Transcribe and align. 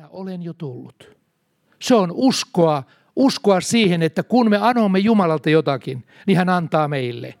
minä 0.00 0.08
olen 0.10 0.42
jo 0.42 0.52
tullut. 0.52 1.16
Se 1.82 1.94
on 1.94 2.12
uskoa, 2.14 2.82
uskoa 3.16 3.60
siihen, 3.60 4.02
että 4.02 4.22
kun 4.22 4.50
me 4.50 4.56
anomme 4.56 4.98
Jumalalta 4.98 5.50
jotakin, 5.50 6.04
niin 6.26 6.38
hän 6.38 6.48
antaa 6.48 6.88
meille. 6.88 7.34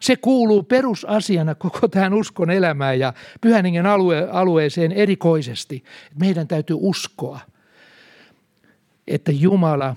Se 0.00 0.16
kuuluu 0.16 0.62
perusasiana 0.62 1.54
koko 1.54 1.88
tähän 1.88 2.14
uskon 2.14 2.50
elämään 2.50 2.98
ja 2.98 3.12
pyhäningen 3.40 3.86
alue, 3.86 4.28
alueeseen 4.32 4.92
erikoisesti. 4.92 5.84
Meidän 6.20 6.48
täytyy 6.48 6.76
uskoa, 6.80 7.40
että 9.06 9.32
Jumala, 9.32 9.96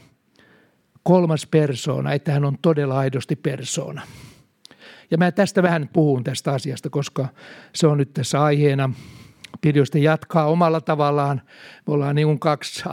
kolmas 1.04 1.48
persoona, 1.48 2.14
että 2.14 2.32
hän 2.32 2.46
on 2.46 2.58
todella 2.62 2.98
aidosti 2.98 3.36
persoona. 3.36 4.02
Ja 5.12 5.18
mä 5.18 5.32
tästä 5.32 5.64
vähän 5.64 5.90
puhun 5.94 6.24
tästä 6.24 6.52
asiasta, 6.52 6.90
koska 6.90 7.28
se 7.74 7.88
on 7.88 7.98
nyt 7.98 8.14
tässä 8.14 8.44
aiheena. 8.44 8.90
Pirjoista 9.62 9.98
jatkaa 9.98 10.46
omalla 10.46 10.82
tavallaan. 10.82 11.42
Me 11.88 11.94
ollaan 11.94 12.16
niin 12.16 12.28
kuin 12.28 12.40
kaksi, 12.40 12.84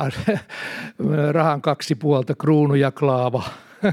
rahan 1.32 1.62
kaksi 1.62 1.94
puolta, 1.94 2.34
kruunu 2.34 2.74
ja 2.74 2.90
klaava. 2.90 3.42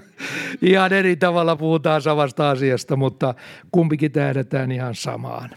ihan 0.62 0.94
eri 0.94 1.16
tavalla 1.16 1.56
puhutaan 1.56 2.02
samasta 2.02 2.50
asiasta, 2.50 2.96
mutta 2.96 3.34
kumpikin 3.72 4.12
tähdätään 4.12 4.72
ihan 4.72 4.96
samaan. 4.96 5.50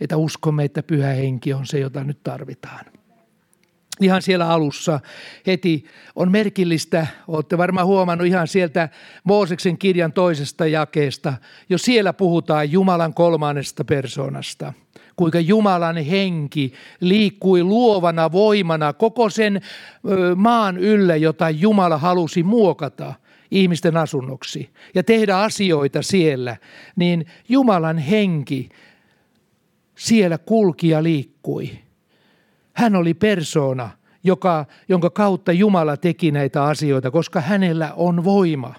Että 0.00 0.16
uskomme, 0.16 0.64
että 0.64 0.82
pyhä 0.82 1.08
henki 1.08 1.52
on 1.52 1.66
se, 1.66 1.78
jota 1.78 2.04
nyt 2.04 2.22
tarvitaan 2.22 2.84
ihan 4.00 4.22
siellä 4.22 4.48
alussa 4.48 5.00
heti 5.46 5.84
on 6.16 6.30
merkillistä, 6.30 7.06
olette 7.28 7.58
varmaan 7.58 7.86
huomannut 7.86 8.26
ihan 8.26 8.48
sieltä 8.48 8.88
Mooseksen 9.24 9.78
kirjan 9.78 10.12
toisesta 10.12 10.66
jakeesta, 10.66 11.34
jo 11.68 11.78
siellä 11.78 12.12
puhutaan 12.12 12.72
Jumalan 12.72 13.14
kolmannesta 13.14 13.84
persoonasta. 13.84 14.72
Kuinka 15.16 15.40
Jumalan 15.40 15.96
henki 15.96 16.72
liikkui 17.00 17.62
luovana 17.62 18.32
voimana 18.32 18.92
koko 18.92 19.30
sen 19.30 19.60
maan 20.36 20.78
yllä, 20.78 21.16
jota 21.16 21.50
Jumala 21.50 21.98
halusi 21.98 22.42
muokata 22.42 23.14
ihmisten 23.50 23.96
asunnoksi 23.96 24.70
ja 24.94 25.02
tehdä 25.02 25.36
asioita 25.36 26.02
siellä, 26.02 26.56
niin 26.96 27.26
Jumalan 27.48 27.98
henki 27.98 28.68
siellä 29.94 30.38
kulki 30.38 30.88
ja 30.88 31.02
liikkui– 31.02 31.70
hän 32.76 32.96
oli 32.96 33.14
persoona, 33.14 33.90
joka, 34.24 34.66
jonka 34.88 35.10
kautta 35.10 35.52
Jumala 35.52 35.96
teki 35.96 36.30
näitä 36.30 36.64
asioita, 36.64 37.10
koska 37.10 37.40
hänellä 37.40 37.92
on 37.96 38.24
voima. 38.24 38.74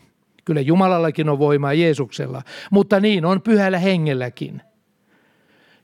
Kyllä 0.46 0.62
Jumalallakin 0.62 1.30
on 1.30 1.40
voimaa 1.40 1.74
Jeesuksella, 1.74 2.42
mutta 2.72 3.00
niin 3.00 3.26
on 3.26 3.42
pyhällä 3.42 3.80
hengelläkin. 3.80 4.62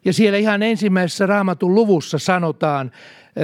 Ja 0.06 0.14
siellä 0.14 0.38
ihan 0.38 0.64
ensimmäisessä 0.64 1.26
raamatun 1.26 1.76
luvussa 1.76 2.18
sanotaan 2.18 2.92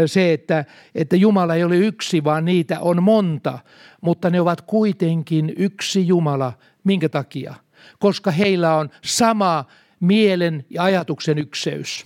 se, 0.05 0.33
että, 0.33 0.65
että 0.95 1.15
Jumala 1.15 1.55
ei 1.55 1.63
ole 1.63 1.77
yksi, 1.77 2.23
vaan 2.23 2.45
niitä 2.45 2.79
on 2.79 3.03
monta, 3.03 3.59
mutta 4.01 4.29
ne 4.29 4.41
ovat 4.41 4.61
kuitenkin 4.61 5.53
yksi 5.57 6.07
Jumala. 6.07 6.53
Minkä 6.83 7.09
takia? 7.09 7.53
Koska 7.99 8.31
heillä 8.31 8.75
on 8.75 8.89
sama 9.03 9.65
mielen 9.99 10.65
ja 10.69 10.83
ajatuksen 10.83 11.37
ykseys. 11.37 12.05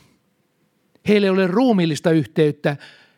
Heillä 1.07 1.25
ei 1.25 1.29
ole 1.29 1.47
ruumillista 1.47 2.11
yhteyttä 2.11 2.77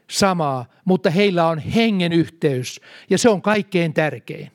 samaa, 0.10 0.66
mutta 0.86 1.10
heillä 1.10 1.48
on 1.48 1.60
hengen 1.60 2.14
yhteys 2.14 2.82
ja 3.10 3.18
se 3.18 3.30
on 3.30 3.42
kaikkein 3.42 3.94
tärkein. 3.94 4.52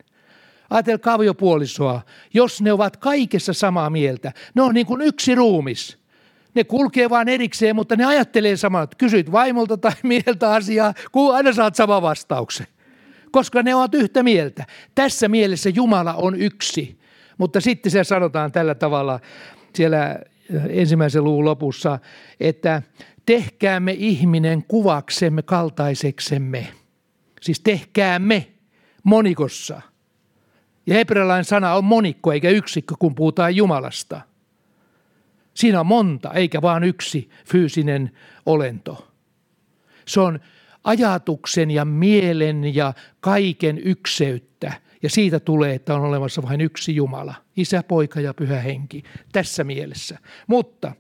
Ajatelkaa 0.70 1.14
aviopuolisoa, 1.14 2.02
jos 2.34 2.62
ne 2.62 2.72
ovat 2.72 2.96
kaikessa 2.96 3.52
samaa 3.52 3.90
mieltä, 3.90 4.32
ne 4.54 4.62
on 4.62 4.74
niin 4.74 4.86
kuin 4.86 5.00
yksi 5.00 5.34
ruumis. 5.34 5.99
Ne 6.54 6.64
kulkee 6.64 7.10
vaan 7.10 7.28
erikseen, 7.28 7.76
mutta 7.76 7.96
ne 7.96 8.04
ajattelee 8.04 8.56
samaa. 8.56 8.86
Kysyt 8.98 9.32
vaimolta 9.32 9.76
tai 9.76 9.92
mieltä 10.02 10.52
asiaa, 10.52 10.94
kun 11.12 11.34
aina 11.34 11.52
saat 11.52 11.74
sama 11.74 12.02
vastauksen. 12.02 12.66
Koska 13.30 13.62
ne 13.62 13.74
ovat 13.74 13.94
yhtä 13.94 14.22
mieltä. 14.22 14.66
Tässä 14.94 15.28
mielessä 15.28 15.70
Jumala 15.70 16.14
on 16.14 16.40
yksi. 16.40 17.00
Mutta 17.38 17.60
sitten 17.60 17.92
se 17.92 18.04
sanotaan 18.04 18.52
tällä 18.52 18.74
tavalla 18.74 19.20
siellä 19.74 20.18
ensimmäisen 20.68 21.24
luvun 21.24 21.44
lopussa, 21.44 21.98
että 22.40 22.82
tehkäämme 23.26 23.92
ihminen 23.92 24.64
kuvaksemme 24.68 25.42
kaltaiseksemme. 25.42 26.68
Siis 27.40 27.60
tehkäämme 27.60 28.46
monikossa. 29.04 29.80
Ja 30.86 30.94
hebrealainen 30.94 31.44
sana 31.44 31.74
on 31.74 31.84
monikko 31.84 32.32
eikä 32.32 32.50
yksikkö, 32.50 32.94
kun 32.98 33.14
puhutaan 33.14 33.56
Jumalasta. 33.56 34.20
Siinä 35.60 35.80
on 35.80 35.86
monta, 35.86 36.32
eikä 36.32 36.62
vain 36.62 36.84
yksi 36.84 37.30
fyysinen 37.46 38.10
olento. 38.46 39.08
Se 40.06 40.20
on 40.20 40.40
ajatuksen 40.84 41.70
ja 41.70 41.84
mielen 41.84 42.74
ja 42.74 42.92
kaiken 43.20 43.78
ykseyttä. 43.78 44.72
Ja 45.02 45.10
siitä 45.10 45.40
tulee, 45.40 45.74
että 45.74 45.94
on 45.94 46.00
olemassa 46.00 46.42
vain 46.42 46.60
yksi 46.60 46.96
Jumala, 46.96 47.34
isä, 47.56 47.82
poika 47.82 48.20
ja 48.20 48.34
pyhä 48.34 48.60
henki, 48.60 49.02
tässä 49.32 49.64
mielessä. 49.64 50.18
Mutta 50.46 50.92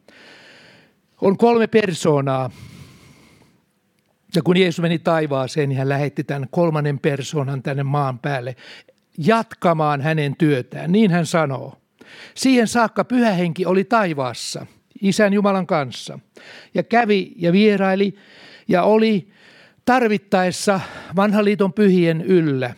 on 1.20 1.36
kolme 1.36 1.66
persoonaa. 1.66 2.50
Ja 4.36 4.42
kun 4.42 4.56
Jeesus 4.56 4.82
meni 4.82 4.98
taivaaseen, 4.98 5.68
niin 5.68 5.78
hän 5.78 5.88
lähetti 5.88 6.24
tämän 6.24 6.48
kolmannen 6.50 6.98
persoonan 6.98 7.62
tänne 7.62 7.82
maan 7.82 8.18
päälle 8.18 8.56
jatkamaan 9.18 10.00
hänen 10.00 10.36
työtään. 10.36 10.92
Niin 10.92 11.10
hän 11.10 11.26
sanoo. 11.26 11.80
Siihen 12.34 12.68
saakka 12.68 13.04
pyhä 13.04 13.30
henki 13.30 13.66
oli 13.66 13.84
taivaassa, 13.84 14.66
isän 15.02 15.32
Jumalan 15.32 15.66
kanssa, 15.66 16.18
ja 16.74 16.82
kävi 16.82 17.32
ja 17.36 17.52
vieraili 17.52 18.14
ja 18.68 18.82
oli 18.82 19.28
tarvittaessa 19.84 20.80
vanhan 21.16 21.44
liiton 21.44 21.72
pyhien 21.72 22.20
yllä. 22.20 22.74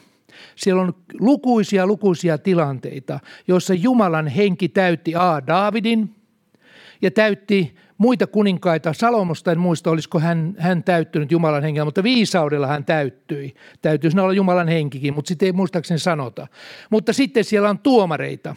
Siellä 0.56 0.82
on 0.82 0.94
lukuisia 1.20 1.87
lukuisia 1.87 2.38
tilanteita, 2.38 3.20
joissa 3.48 3.75
Jumalan 3.75 4.26
henki 4.26 4.69
täytti 4.69 5.15
A. 5.16 5.41
Daavidin 5.47 6.14
ja 7.03 7.10
täytti 7.10 7.75
muita 7.99 8.26
kuninkaita. 8.26 8.93
Salomosta 8.93 9.53
en 9.53 9.59
muista, 9.59 9.91
olisiko 9.91 10.20
hän, 10.20 10.54
hän 10.59 10.84
täyttynyt 10.84 11.32
Jumalan 11.32 11.62
hengellä, 11.62 11.84
mutta 11.84 12.03
viisaudella 12.03 12.66
hän 12.66 12.84
täyttyi. 12.84 13.54
Täytyisi 13.82 14.20
olla 14.20 14.32
Jumalan 14.32 14.69
henkikin, 14.69 15.14
mutta 15.14 15.28
sitten 15.28 15.47
ei 15.47 15.53
muistaakseni 15.53 15.99
sanota. 15.99 16.47
Mutta 16.91 17.12
sitten 17.12 17.44
siellä 17.44 17.70
on 17.70 17.78
tuomareita, 17.78 18.56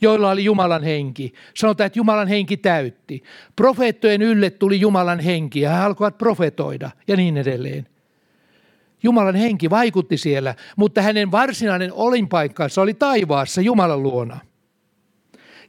joilla 0.00 0.30
oli 0.30 0.44
Jumalan 0.44 0.82
henki. 0.82 1.32
Sanotaan, 1.54 1.86
että 1.86 1.98
Jumalan 1.98 2.28
henki 2.28 2.56
täytti. 2.56 3.22
Profeettojen 3.56 4.22
ylle 4.22 4.50
tuli 4.50 4.80
Jumalan 4.80 5.20
henki 5.20 5.60
ja 5.60 5.70
he 5.70 5.76
alkoivat 5.76 6.18
profetoida 6.18 6.90
ja 7.08 7.16
niin 7.16 7.36
edelleen. 7.36 7.86
Jumalan 9.02 9.34
henki 9.34 9.70
vaikutti 9.70 10.16
siellä, 10.16 10.54
mutta 10.76 11.02
hänen 11.02 11.30
varsinainen 11.30 11.92
olinpaikkansa 11.92 12.82
oli 12.82 12.94
taivaassa 12.94 13.60
Jumalan 13.60 14.02
luona. 14.02 14.40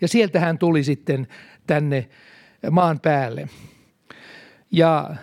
Ja 0.01 0.07
sieltä 0.07 0.39
hän 0.39 0.57
tuli 0.57 0.83
sitten 0.83 1.27
tänne 1.67 2.09
maan 2.71 2.99
päälle. 2.99 3.49
Ja 4.71 5.16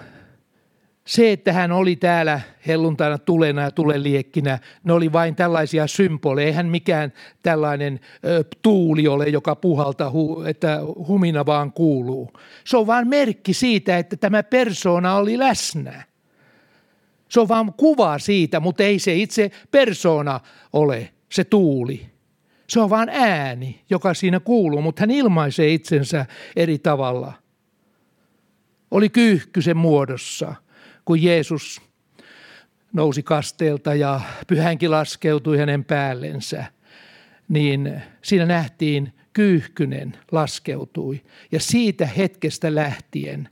se, 1.06 1.32
että 1.32 1.52
hän 1.52 1.72
oli 1.72 1.96
täällä 1.96 2.40
helluntaina 2.66 3.18
tulena 3.18 3.62
ja 3.62 3.70
tuleliekkinä, 3.70 4.58
ne 4.84 4.92
oli 4.92 5.12
vain 5.12 5.36
tällaisia 5.36 5.86
symboleja. 5.86 6.46
Eihän 6.46 6.66
mikään 6.66 7.12
tällainen 7.42 8.00
ö, 8.24 8.44
tuuli 8.62 9.08
ole, 9.08 9.28
joka 9.28 9.56
puhaltaa, 9.56 10.10
hu, 10.10 10.42
että 10.42 10.78
humina 11.08 11.46
vaan 11.46 11.72
kuuluu. 11.72 12.30
Se 12.64 12.76
on 12.76 12.86
vain 12.86 13.08
merkki 13.08 13.54
siitä, 13.54 13.98
että 13.98 14.16
tämä 14.16 14.42
persona 14.42 15.16
oli 15.16 15.38
läsnä. 15.38 16.04
Se 17.28 17.40
on 17.40 17.48
vain 17.48 17.72
kuva 17.72 18.18
siitä, 18.18 18.60
mutta 18.60 18.82
ei 18.82 18.98
se 18.98 19.14
itse 19.14 19.50
persona 19.70 20.40
ole, 20.72 21.12
se 21.32 21.44
tuuli. 21.44 22.06
Se 22.66 22.80
on 22.80 22.90
vain 22.90 23.08
ääni, 23.08 23.80
joka 23.90 24.14
siinä 24.14 24.40
kuuluu, 24.40 24.82
mutta 24.82 25.02
hän 25.02 25.10
ilmaisee 25.10 25.74
itsensä 25.74 26.26
eri 26.56 26.78
tavalla. 26.78 27.32
Oli 28.90 29.08
kyyhkysen 29.08 29.76
muodossa, 29.76 30.54
kun 31.04 31.22
Jeesus 31.22 31.82
nousi 32.92 33.22
kasteelta 33.22 33.94
ja 33.94 34.20
pyhänkin 34.46 34.90
laskeutui 34.90 35.58
hänen 35.58 35.84
päällensä, 35.84 36.64
niin 37.48 38.02
siinä 38.22 38.46
nähtiin 38.46 39.12
kyyhkynen 39.32 40.16
laskeutui. 40.32 41.22
Ja 41.52 41.60
siitä 41.60 42.06
hetkestä 42.06 42.74
lähtien 42.74 43.48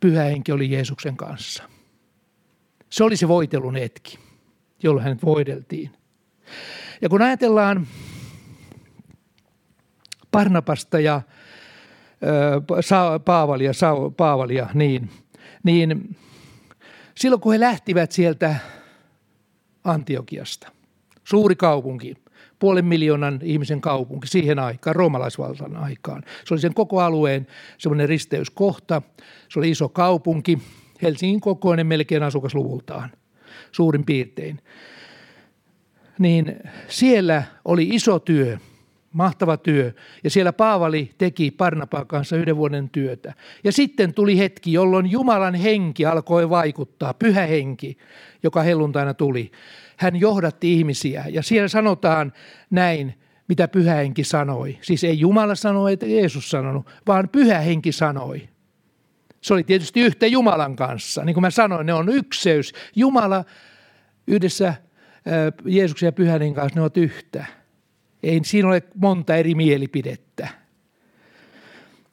pyhä 0.00 0.22
henki 0.22 0.52
oli 0.52 0.70
Jeesuksen 0.70 1.16
kanssa. 1.16 1.62
Se 2.90 3.04
oli 3.04 3.16
se 3.16 3.28
voitelun 3.28 3.76
hetki 3.76 4.18
jolla 4.84 5.02
hänet 5.02 5.24
voideltiin. 5.24 5.90
Ja 7.02 7.08
kun 7.08 7.22
ajatellaan 7.22 7.86
Parnapasta 10.30 11.00
ja 11.00 11.22
Paavalia, 13.24 13.72
Paavalia 14.16 14.68
niin, 14.74 15.10
niin 15.62 16.16
silloin 17.14 17.40
kun 17.40 17.52
he 17.52 17.60
lähtivät 17.60 18.12
sieltä 18.12 18.56
Antiokiasta, 19.84 20.68
suuri 21.24 21.56
kaupunki, 21.56 22.14
puolen 22.58 22.84
miljoonan 22.84 23.38
ihmisen 23.42 23.80
kaupunki 23.80 24.26
siihen 24.28 24.58
aikaan, 24.58 24.96
roomalaisvaltan 24.96 25.76
aikaan. 25.76 26.22
Se 26.44 26.54
oli 26.54 26.60
sen 26.60 26.74
koko 26.74 27.00
alueen 27.00 27.46
semmoinen 27.78 28.08
risteyskohta. 28.08 29.02
Se 29.48 29.58
oli 29.58 29.70
iso 29.70 29.88
kaupunki, 29.88 30.58
Helsingin 31.02 31.40
kokoinen 31.40 31.86
melkein 31.86 32.22
asukasluvultaan, 32.22 33.10
suurin 33.72 34.04
piirtein. 34.04 34.60
Niin 36.18 36.56
siellä 36.88 37.42
oli 37.64 37.88
iso 37.88 38.18
työ, 38.18 38.58
mahtava 39.14 39.56
työ. 39.56 39.92
Ja 40.24 40.30
siellä 40.30 40.52
Paavali 40.52 41.10
teki 41.18 41.50
Parnapaan 41.50 42.06
kanssa 42.06 42.36
yhden 42.36 42.56
vuoden 42.56 42.90
työtä. 42.90 43.34
Ja 43.64 43.72
sitten 43.72 44.14
tuli 44.14 44.38
hetki, 44.38 44.72
jolloin 44.72 45.10
Jumalan 45.10 45.54
henki 45.54 46.06
alkoi 46.06 46.50
vaikuttaa, 46.50 47.14
pyhä 47.14 47.46
henki, 47.46 47.98
joka 48.42 48.62
helluntaina 48.62 49.14
tuli. 49.14 49.50
Hän 49.96 50.20
johdatti 50.20 50.72
ihmisiä 50.72 51.24
ja 51.28 51.42
siellä 51.42 51.68
sanotaan 51.68 52.32
näin, 52.70 53.14
mitä 53.48 53.68
pyhä 53.68 53.94
henki 53.94 54.24
sanoi. 54.24 54.78
Siis 54.80 55.04
ei 55.04 55.20
Jumala 55.20 55.54
sanoi, 55.54 55.92
että 55.92 56.06
Jeesus 56.06 56.50
sanonut, 56.50 56.86
vaan 57.06 57.28
pyhä 57.28 57.58
henki 57.58 57.92
sanoi. 57.92 58.48
Se 59.40 59.54
oli 59.54 59.64
tietysti 59.64 60.00
yhtä 60.00 60.26
Jumalan 60.26 60.76
kanssa. 60.76 61.24
Niin 61.24 61.34
kuin 61.34 61.42
mä 61.42 61.50
sanoin, 61.50 61.86
ne 61.86 61.94
on 61.94 62.08
ykseys. 62.08 62.72
Jumala 62.96 63.44
yhdessä 64.26 64.74
Jeesuksen 65.64 66.06
ja 66.06 66.12
pyhän 66.12 66.54
kanssa, 66.54 66.74
ne 66.74 66.80
ovat 66.80 66.96
yhtä. 66.96 67.44
Ei 68.24 68.40
siinä 68.44 68.68
ole 68.68 68.82
monta 68.94 69.36
eri 69.36 69.54
mielipidettä. 69.54 70.48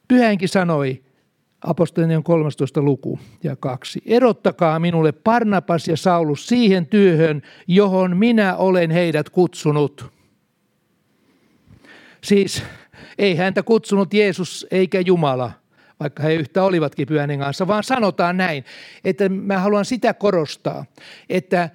Pyhänkin 0.08 0.48
sanoi, 0.48 1.02
apostolinen 1.64 2.22
13 2.22 2.82
luku 2.82 3.18
ja 3.42 3.56
kaksi. 3.56 4.02
Erottakaa 4.06 4.78
minulle 4.78 5.12
Parnapas 5.12 5.88
ja 5.88 5.96
Saulus 5.96 6.46
siihen 6.46 6.86
työhön, 6.86 7.42
johon 7.66 8.16
minä 8.16 8.56
olen 8.56 8.90
heidät 8.90 9.30
kutsunut. 9.30 10.12
Siis 12.24 12.62
ei 13.18 13.36
häntä 13.36 13.62
kutsunut 13.62 14.14
Jeesus 14.14 14.66
eikä 14.70 15.00
Jumala, 15.00 15.52
vaikka 16.00 16.22
he 16.22 16.34
yhtä 16.34 16.64
olivatkin 16.64 17.08
pyhän 17.08 17.38
kanssa, 17.38 17.66
vaan 17.66 17.84
sanotaan 17.84 18.36
näin, 18.36 18.64
että 19.04 19.28
mä 19.28 19.58
haluan 19.58 19.84
sitä 19.84 20.14
korostaa, 20.14 20.84
että 21.28 21.70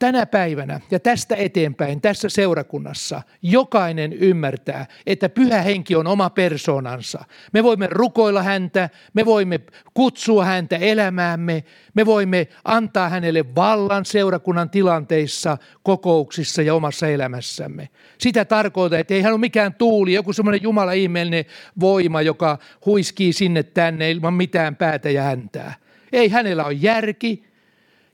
tänä 0.00 0.26
päivänä 0.26 0.80
ja 0.90 1.00
tästä 1.00 1.36
eteenpäin 1.36 2.00
tässä 2.00 2.28
seurakunnassa 2.28 3.22
jokainen 3.42 4.12
ymmärtää, 4.12 4.86
että 5.06 5.28
pyhä 5.28 5.62
henki 5.62 5.96
on 5.96 6.06
oma 6.06 6.30
persoonansa. 6.30 7.24
Me 7.52 7.62
voimme 7.62 7.88
rukoilla 7.90 8.42
häntä, 8.42 8.90
me 9.14 9.24
voimme 9.24 9.60
kutsua 9.94 10.44
häntä 10.44 10.76
elämäämme, 10.76 11.64
me 11.94 12.06
voimme 12.06 12.48
antaa 12.64 13.08
hänelle 13.08 13.54
vallan 13.54 14.04
seurakunnan 14.04 14.70
tilanteissa, 14.70 15.58
kokouksissa 15.82 16.62
ja 16.62 16.74
omassa 16.74 17.08
elämässämme. 17.08 17.88
Sitä 18.18 18.44
tarkoittaa, 18.44 18.98
että 18.98 19.14
ei 19.14 19.22
hän 19.22 19.32
ole 19.32 19.40
mikään 19.40 19.74
tuuli, 19.74 20.12
joku 20.12 20.32
semmoinen 20.32 20.62
Jumala 20.62 20.92
ihmeellinen 20.92 21.44
voima, 21.80 22.22
joka 22.22 22.58
huiskii 22.86 23.32
sinne 23.32 23.62
tänne 23.62 24.10
ilman 24.10 24.34
mitään 24.34 24.76
päätä 24.76 25.10
ja 25.10 25.22
häntää. 25.22 25.74
Ei 26.12 26.28
hänellä 26.28 26.64
ole 26.64 26.72
järki. 26.72 27.50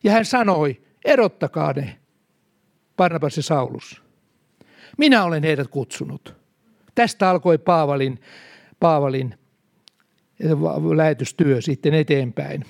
Ja 0.05 0.13
hän 0.13 0.25
sanoi, 0.25 0.86
erottakaa 1.07 1.73
ne, 1.73 1.99
Barnabas 2.97 3.37
ja 3.37 3.43
Saulus. 3.43 4.03
Minä 4.99 5.25
olen 5.25 5.43
heidät 5.43 5.69
kutsunut. 5.69 6.35
Tästä 6.95 7.31
alkoi 7.31 7.59
Paavalin, 7.59 8.21
Paavalin 8.81 9.35
lähetystyö 10.97 11.61
sitten 11.61 11.95
eteenpäin. 11.95 12.65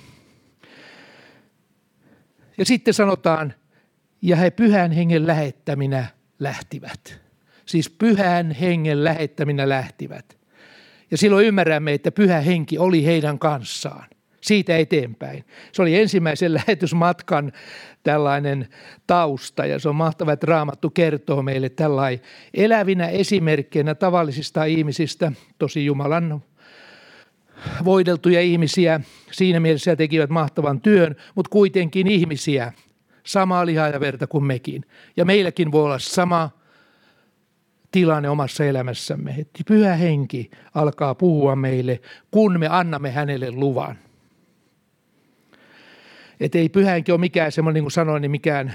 Ja 2.57 2.65
sitten 2.65 2.93
sanotaan, 2.93 3.53
ja 4.21 4.35
he 4.35 4.51
pyhän 4.51 4.91
hengen 4.91 5.27
lähettäminä 5.27 6.07
lähtivät. 6.39 7.21
Siis 7.65 7.89
pyhän 7.89 8.51
hengen 8.51 9.03
lähettäminä 9.03 9.69
lähtivät. 9.69 10.37
Ja 11.11 11.17
silloin 11.17 11.45
ymmärrämme, 11.45 11.93
että 11.93 12.11
pyhä 12.11 12.39
henki 12.41 12.77
oli 12.77 13.05
heidän 13.05 13.39
kanssaan 13.39 14.07
siitä 14.47 14.77
eteenpäin. 14.77 15.45
Se 15.71 15.81
oli 15.81 15.95
ensimmäisen 15.95 16.53
lähetysmatkan 16.67 17.51
tällainen 18.03 18.67
tausta 19.07 19.65
ja 19.65 19.79
se 19.79 19.89
on 19.89 19.95
mahtava, 19.95 20.33
että 20.33 20.47
Raamattu 20.47 20.89
kertoo 20.89 21.41
meille 21.41 21.69
tällainen 21.69 22.19
elävinä 22.53 23.07
esimerkkeinä 23.07 23.95
tavallisista 23.95 24.65
ihmisistä, 24.65 25.31
tosi 25.59 25.85
Jumalan 25.85 26.43
voideltuja 27.85 28.41
ihmisiä, 28.41 29.01
siinä 29.31 29.59
mielessä 29.59 29.95
tekivät 29.95 30.29
mahtavan 30.29 30.81
työn, 30.81 31.15
mutta 31.35 31.49
kuitenkin 31.49 32.07
ihmisiä, 32.07 32.73
samaa 33.23 33.65
lihaa 33.65 33.87
ja 33.87 33.99
verta 33.99 34.27
kuin 34.27 34.43
mekin. 34.43 34.85
Ja 35.17 35.25
meilläkin 35.25 35.71
voi 35.71 35.83
olla 35.83 35.99
sama 35.99 36.49
tilanne 37.91 38.29
omassa 38.29 38.65
elämässämme, 38.65 39.35
että 39.37 39.63
pyhä 39.67 39.95
henki 39.95 40.51
alkaa 40.73 41.15
puhua 41.15 41.55
meille, 41.55 42.01
kun 42.31 42.59
me 42.59 42.67
annamme 42.67 43.11
hänelle 43.11 43.51
luvan. 43.51 43.97
Että 46.39 46.57
ei 46.57 46.69
pyhänkin 46.69 47.13
ole 47.13 47.19
mikään 47.19 47.51
semmoinen, 47.51 47.73
niin 47.73 47.83
kuin 47.83 47.91
sanoin, 47.91 48.21
niin 48.21 48.31
mikään 48.31 48.73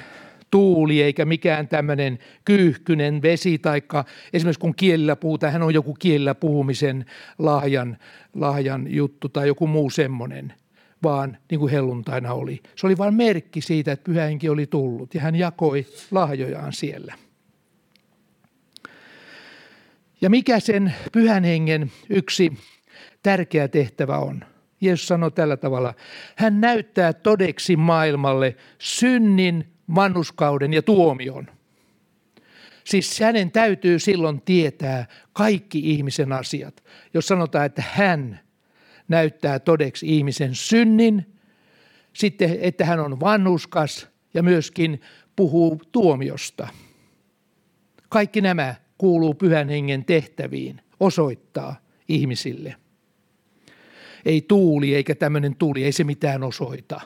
tuuli 0.50 1.02
eikä 1.02 1.24
mikään 1.24 1.68
tämmöinen 1.68 2.18
kyyhkynen 2.44 3.22
vesi, 3.22 3.58
taikka 3.58 4.04
esimerkiksi 4.32 4.60
kun 4.60 4.74
kielillä 4.74 5.16
puhutaan, 5.16 5.52
hän 5.52 5.62
on 5.62 5.74
joku 5.74 5.94
kielillä 5.94 6.34
puhumisen 6.34 7.06
lahjan, 7.38 7.96
lahjan 8.34 8.94
juttu 8.94 9.28
tai 9.28 9.46
joku 9.46 9.66
muu 9.66 9.90
semmoinen, 9.90 10.52
vaan 11.02 11.38
niin 11.50 11.58
kuin 11.58 11.72
helluntaina 11.72 12.32
oli. 12.32 12.60
Se 12.76 12.86
oli 12.86 12.98
vain 12.98 13.14
merkki 13.14 13.60
siitä, 13.60 13.92
että 13.92 14.04
pyhänkin 14.04 14.50
oli 14.50 14.66
tullut 14.66 15.14
ja 15.14 15.20
hän 15.20 15.34
jakoi 15.34 15.86
lahjojaan 16.10 16.72
siellä. 16.72 17.14
Ja 20.20 20.30
mikä 20.30 20.60
sen 20.60 20.94
pyhän 21.12 21.44
hengen 21.44 21.92
yksi 22.10 22.52
tärkeä 23.22 23.68
tehtävä 23.68 24.18
on? 24.18 24.44
Jeesus 24.82 25.08
sanoi 25.08 25.30
tällä 25.30 25.56
tavalla, 25.56 25.94
hän 26.36 26.60
näyttää 26.60 27.12
todeksi 27.12 27.76
maailmalle 27.76 28.56
synnin, 28.78 29.72
vannuskauden 29.94 30.72
ja 30.72 30.82
tuomion. 30.82 31.46
Siis 32.84 33.20
hänen 33.20 33.50
täytyy 33.50 33.98
silloin 33.98 34.40
tietää 34.40 35.06
kaikki 35.32 35.90
ihmisen 35.90 36.32
asiat. 36.32 36.84
Jos 37.14 37.26
sanotaan, 37.26 37.66
että 37.66 37.82
hän 37.92 38.40
näyttää 39.08 39.58
todeksi 39.58 40.16
ihmisen 40.16 40.54
synnin, 40.54 41.26
sitten 42.12 42.58
että 42.60 42.84
hän 42.84 43.00
on 43.00 43.20
vannuskas 43.20 44.08
ja 44.34 44.42
myöskin 44.42 45.00
puhuu 45.36 45.82
tuomiosta. 45.92 46.68
Kaikki 48.08 48.40
nämä 48.40 48.74
kuuluu 48.98 49.34
pyhän 49.34 49.68
hengen 49.68 50.04
tehtäviin 50.04 50.80
osoittaa 51.00 51.76
ihmisille. 52.08 52.81
Ei 54.24 54.44
tuuli 54.48 54.94
eikä 54.94 55.14
tämmöinen 55.14 55.56
tuuli, 55.56 55.84
ei 55.84 55.92
se 55.92 56.04
mitään 56.04 56.42
osoita. 56.42 57.00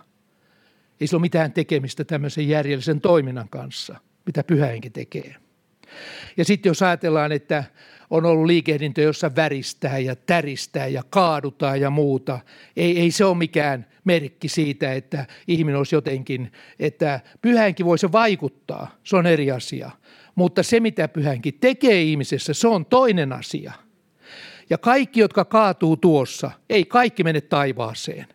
Ei 1.00 1.06
se 1.06 1.16
ole 1.16 1.20
mitään 1.20 1.52
tekemistä 1.52 2.04
tämmöisen 2.04 2.48
järjellisen 2.48 3.00
toiminnan 3.00 3.48
kanssa, 3.48 3.96
mitä 4.26 4.44
pyhäinkin 4.44 4.92
tekee. 4.92 5.36
Ja 6.36 6.44
sitten 6.44 6.70
jos 6.70 6.82
ajatellaan, 6.82 7.32
että 7.32 7.64
on 8.10 8.24
ollut 8.24 8.46
liikehdintö, 8.46 9.02
jossa 9.02 9.36
väristää 9.36 9.98
ja 9.98 10.16
täristää 10.16 10.86
ja 10.86 11.02
kaadutaan 11.10 11.80
ja 11.80 11.90
muuta. 11.90 12.40
Ei, 12.76 13.00
ei 13.00 13.10
se 13.10 13.24
ole 13.24 13.36
mikään 13.36 13.86
merkki 14.04 14.48
siitä, 14.48 14.92
että 14.92 15.26
ihminen 15.48 15.78
olisi 15.78 15.94
jotenkin, 15.94 16.52
että 16.78 17.20
pyhänkin 17.42 17.86
voi 17.86 17.98
se 17.98 18.12
vaikuttaa, 18.12 18.96
se 19.04 19.16
on 19.16 19.26
eri 19.26 19.50
asia. 19.50 19.90
Mutta 20.34 20.62
se, 20.62 20.80
mitä 20.80 21.08
pyhänkin 21.08 21.58
tekee 21.60 22.02
ihmisessä, 22.02 22.54
se 22.54 22.68
on 22.68 22.86
toinen 22.86 23.32
asia– 23.32 23.72
ja 24.70 24.78
kaikki, 24.78 25.20
jotka 25.20 25.44
kaatuu 25.44 25.96
tuossa, 25.96 26.50
ei 26.70 26.84
kaikki 26.84 27.24
mene 27.24 27.40
taivaaseen. 27.40 28.26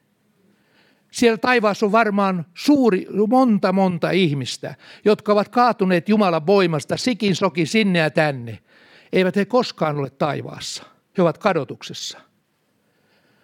Siellä 1.11 1.37
taivaassa 1.37 1.85
on 1.85 1.91
varmaan 1.91 2.45
suuri, 2.53 3.07
monta 3.27 3.73
monta 3.73 4.11
ihmistä, 4.11 4.75
jotka 5.05 5.31
ovat 5.33 5.49
kaatuneet 5.49 6.09
Jumalan 6.09 6.47
voimasta 6.47 6.97
sikin 6.97 7.35
soki 7.35 7.65
sinne 7.65 7.99
ja 7.99 8.09
tänne. 8.09 8.59
Eivät 9.13 9.35
he 9.35 9.45
koskaan 9.45 9.97
ole 9.97 10.09
taivaassa. 10.09 10.83
He 11.17 11.21
ovat 11.21 11.37
kadotuksessa. 11.37 12.21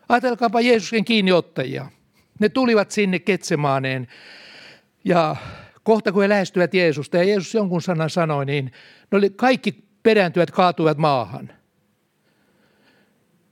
Ajatelkaapa 0.10 0.62
Jeesuksen 0.62 1.06
kiinniottajia. 1.06 1.91
Ne 2.39 2.50
tulivat 2.50 2.91
sinne 2.91 3.20
Ketsemaaneen 3.20 4.08
ja 5.06 5.36
kohta 5.84 6.12
kun 6.12 6.22
he 6.22 6.29
lähestyivät 6.29 6.74
Jeesusta 6.74 7.17
ja 7.17 7.24
Jeesus 7.24 7.53
jonkun 7.53 7.82
sanan 7.82 8.10
sanoi, 8.10 8.46
niin 8.46 8.72
ne 9.12 9.17
oli 9.17 9.29
kaikki 9.29 9.84
perääntyvät 10.03 10.51
kaatuivat 10.51 10.98
maahan. 10.98 11.56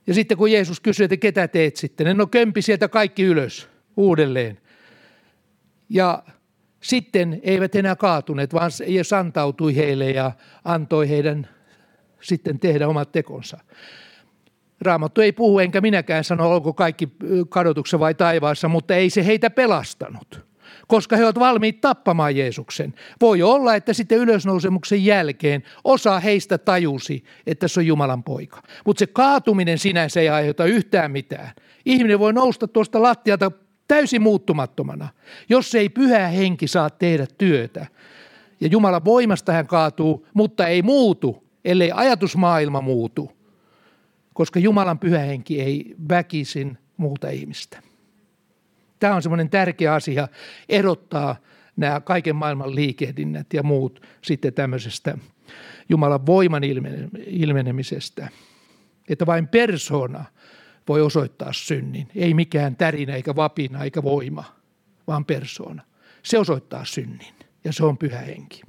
Ja 0.07 0.13
sitten 0.13 0.37
kun 0.37 0.51
Jeesus 0.51 0.79
kysyi, 0.79 1.03
että 1.03 1.17
ketä 1.17 1.47
teet 1.47 1.75
sitten, 1.75 2.17
no 2.17 2.27
kömpi 2.27 2.61
sieltä 2.61 2.87
kaikki 2.87 3.23
ylös 3.23 3.69
uudelleen. 3.97 4.57
Ja 5.89 6.23
sitten 6.81 7.39
eivät 7.43 7.75
enää 7.75 7.95
kaatuneet, 7.95 8.53
vaan 8.53 8.71
Jeesus 8.87 9.13
antautui 9.13 9.75
heille 9.75 10.11
ja 10.11 10.31
antoi 10.63 11.09
heidän 11.09 11.49
sitten 12.21 12.59
tehdä 12.59 12.87
omat 12.87 13.11
tekonsa. 13.11 13.57
Raamattu 14.81 15.21
ei 15.21 15.31
puhu, 15.31 15.59
enkä 15.59 15.81
minäkään 15.81 16.23
sano, 16.23 16.49
olko 16.51 16.73
kaikki 16.73 17.09
kadotuksessa 17.49 17.99
vai 17.99 18.13
taivaassa, 18.13 18.67
mutta 18.67 18.95
ei 18.95 19.09
se 19.09 19.25
heitä 19.25 19.49
pelastanut. 19.49 20.45
Koska 20.87 21.15
he 21.15 21.23
ovat 21.23 21.39
valmiit 21.39 21.81
tappamaan 21.81 22.35
Jeesuksen. 22.35 22.93
Voi 23.21 23.41
olla, 23.41 23.75
että 23.75 23.93
sitten 23.93 24.17
ylösnousemuksen 24.17 25.05
jälkeen 25.05 25.63
osa 25.83 26.19
heistä 26.19 26.57
tajusi, 26.57 27.23
että 27.47 27.67
se 27.67 27.79
on 27.79 27.87
Jumalan 27.87 28.23
poika. 28.23 28.61
Mutta 28.85 28.99
se 28.99 29.07
kaatuminen 29.07 29.77
sinänsä 29.77 30.21
ei 30.21 30.29
aiheuta 30.29 30.65
yhtään 30.65 31.11
mitään. 31.11 31.51
Ihminen 31.85 32.19
voi 32.19 32.33
nousta 32.33 32.67
tuosta 32.67 33.01
lattialta 33.01 33.51
täysin 33.87 34.21
muuttumattomana, 34.21 35.09
jos 35.49 35.75
ei 35.75 35.89
pyhä 35.89 36.27
henki 36.27 36.67
saa 36.67 36.89
tehdä 36.89 37.25
työtä. 37.37 37.85
Ja 38.61 38.67
Jumalan 38.67 39.05
voimasta 39.05 39.51
hän 39.51 39.67
kaatuu, 39.67 40.27
mutta 40.33 40.67
ei 40.67 40.81
muutu, 40.81 41.43
ellei 41.65 41.91
ajatusmaailma 41.93 42.81
muutu, 42.81 43.31
koska 44.33 44.59
Jumalan 44.59 44.99
pyhä 44.99 45.19
henki 45.19 45.61
ei 45.61 45.95
väkisin 46.09 46.77
muuta 46.97 47.29
ihmistä. 47.29 47.81
Tämä 48.99 49.15
on 49.15 49.21
semmoinen 49.21 49.49
tärkeä 49.49 49.93
asia 49.93 50.27
erottaa 50.69 51.35
nämä 51.77 52.01
kaiken 52.01 52.35
maailman 52.35 52.75
liikehdinnät 52.75 53.53
ja 53.53 53.63
muut 53.63 54.01
sitten 54.21 54.53
tämmöisestä 54.53 55.17
Jumalan 55.89 56.25
voiman 56.25 56.61
ilmenemisestä. 57.27 58.29
Että 59.09 59.25
vain 59.25 59.47
persona 59.47 60.25
voi 60.87 61.01
osoittaa 61.01 61.53
synnin. 61.53 62.07
Ei 62.15 62.33
mikään 62.33 62.75
tärinä 62.75 63.15
eikä 63.15 63.35
vapina 63.35 63.83
eikä 63.83 64.03
voima, 64.03 64.43
vaan 65.07 65.25
persoona. 65.25 65.83
Se 66.23 66.39
osoittaa 66.39 66.85
synnin 66.85 67.33
ja 67.63 67.73
se 67.73 67.85
on 67.85 67.97
pyhä 67.97 68.19
henki. 68.19 68.61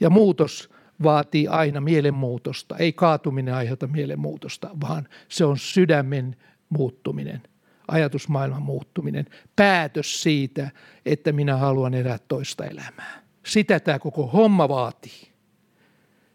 Ja 0.00 0.10
muutos 0.10 0.70
vaatii 1.02 1.48
aina 1.48 1.80
mielenmuutosta. 1.80 2.76
Ei 2.76 2.92
kaatuminen 2.92 3.54
aiheuta 3.54 3.86
mielenmuutosta, 3.86 4.70
vaan 4.80 5.08
se 5.28 5.44
on 5.44 5.58
sydämen 5.58 6.36
muuttuminen, 6.68 7.42
ajatusmaailman 7.90 8.62
muuttuminen, 8.62 9.26
päätös 9.56 10.22
siitä, 10.22 10.70
että 11.06 11.32
minä 11.32 11.56
haluan 11.56 11.94
elää 11.94 12.18
toista 12.18 12.64
elämää. 12.64 13.22
Sitä 13.46 13.80
tämä 13.80 13.98
koko 13.98 14.26
homma 14.26 14.68
vaatii. 14.68 15.30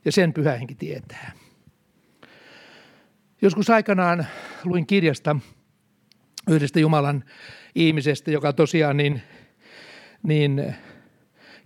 Ja 0.05 0.12
sen 0.12 0.33
pyhä 0.33 0.51
henki 0.51 0.75
tietää. 0.75 1.31
Joskus 3.41 3.69
aikanaan 3.69 4.27
luin 4.63 4.88
kirjasta 4.88 5.35
yhdestä 6.50 6.79
Jumalan 6.79 7.24
ihmisestä, 7.75 8.31
joka 8.31 8.53
tosiaan 8.53 8.97
niin, 8.97 9.21
niin 10.24 10.75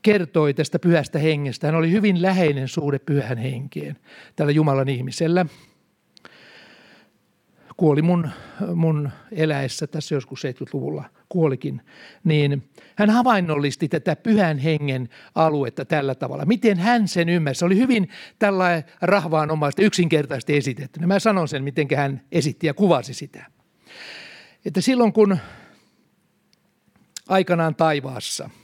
kertoi 0.01 0.53
tästä 0.53 0.79
pyhästä 0.79 1.19
hengestä. 1.19 1.67
Hän 1.67 1.75
oli 1.75 1.91
hyvin 1.91 2.21
läheinen 2.21 2.67
suhde 2.67 2.99
pyhän 2.99 3.37
henkeen 3.37 3.97
tällä 4.35 4.51
Jumalan 4.51 4.89
ihmisellä. 4.89 5.45
Kuoli 7.79 8.01
mun, 8.01 8.29
mun 8.75 9.09
eläessä 9.31 9.87
tässä 9.87 10.15
joskus 10.15 10.43
70-luvulla, 10.43 11.03
kuolikin. 11.29 11.81
Niin 12.23 12.69
hän 12.95 13.09
havainnollisti 13.09 13.87
tätä 13.87 14.15
pyhän 14.15 14.57
hengen 14.57 15.09
aluetta 15.35 15.85
tällä 15.85 16.15
tavalla. 16.15 16.45
Miten 16.45 16.77
hän 16.77 17.07
sen 17.07 17.29
ymmärsi? 17.29 17.59
Se 17.59 17.65
oli 17.65 17.77
hyvin 17.77 18.09
tällainen 18.39 18.83
rahvaanomaista, 19.01 19.81
yksinkertaisesti 19.81 20.57
esitetty. 20.57 21.05
Mä 21.05 21.19
sanon 21.19 21.47
sen, 21.47 21.63
miten 21.63 21.87
hän 21.95 22.21
esitti 22.31 22.67
ja 22.67 22.73
kuvasi 22.73 23.13
sitä. 23.13 23.45
Että 24.65 24.81
silloin 24.81 25.13
kun 25.13 25.37
aikanaan 27.27 27.75
taivaassa– 27.75 28.49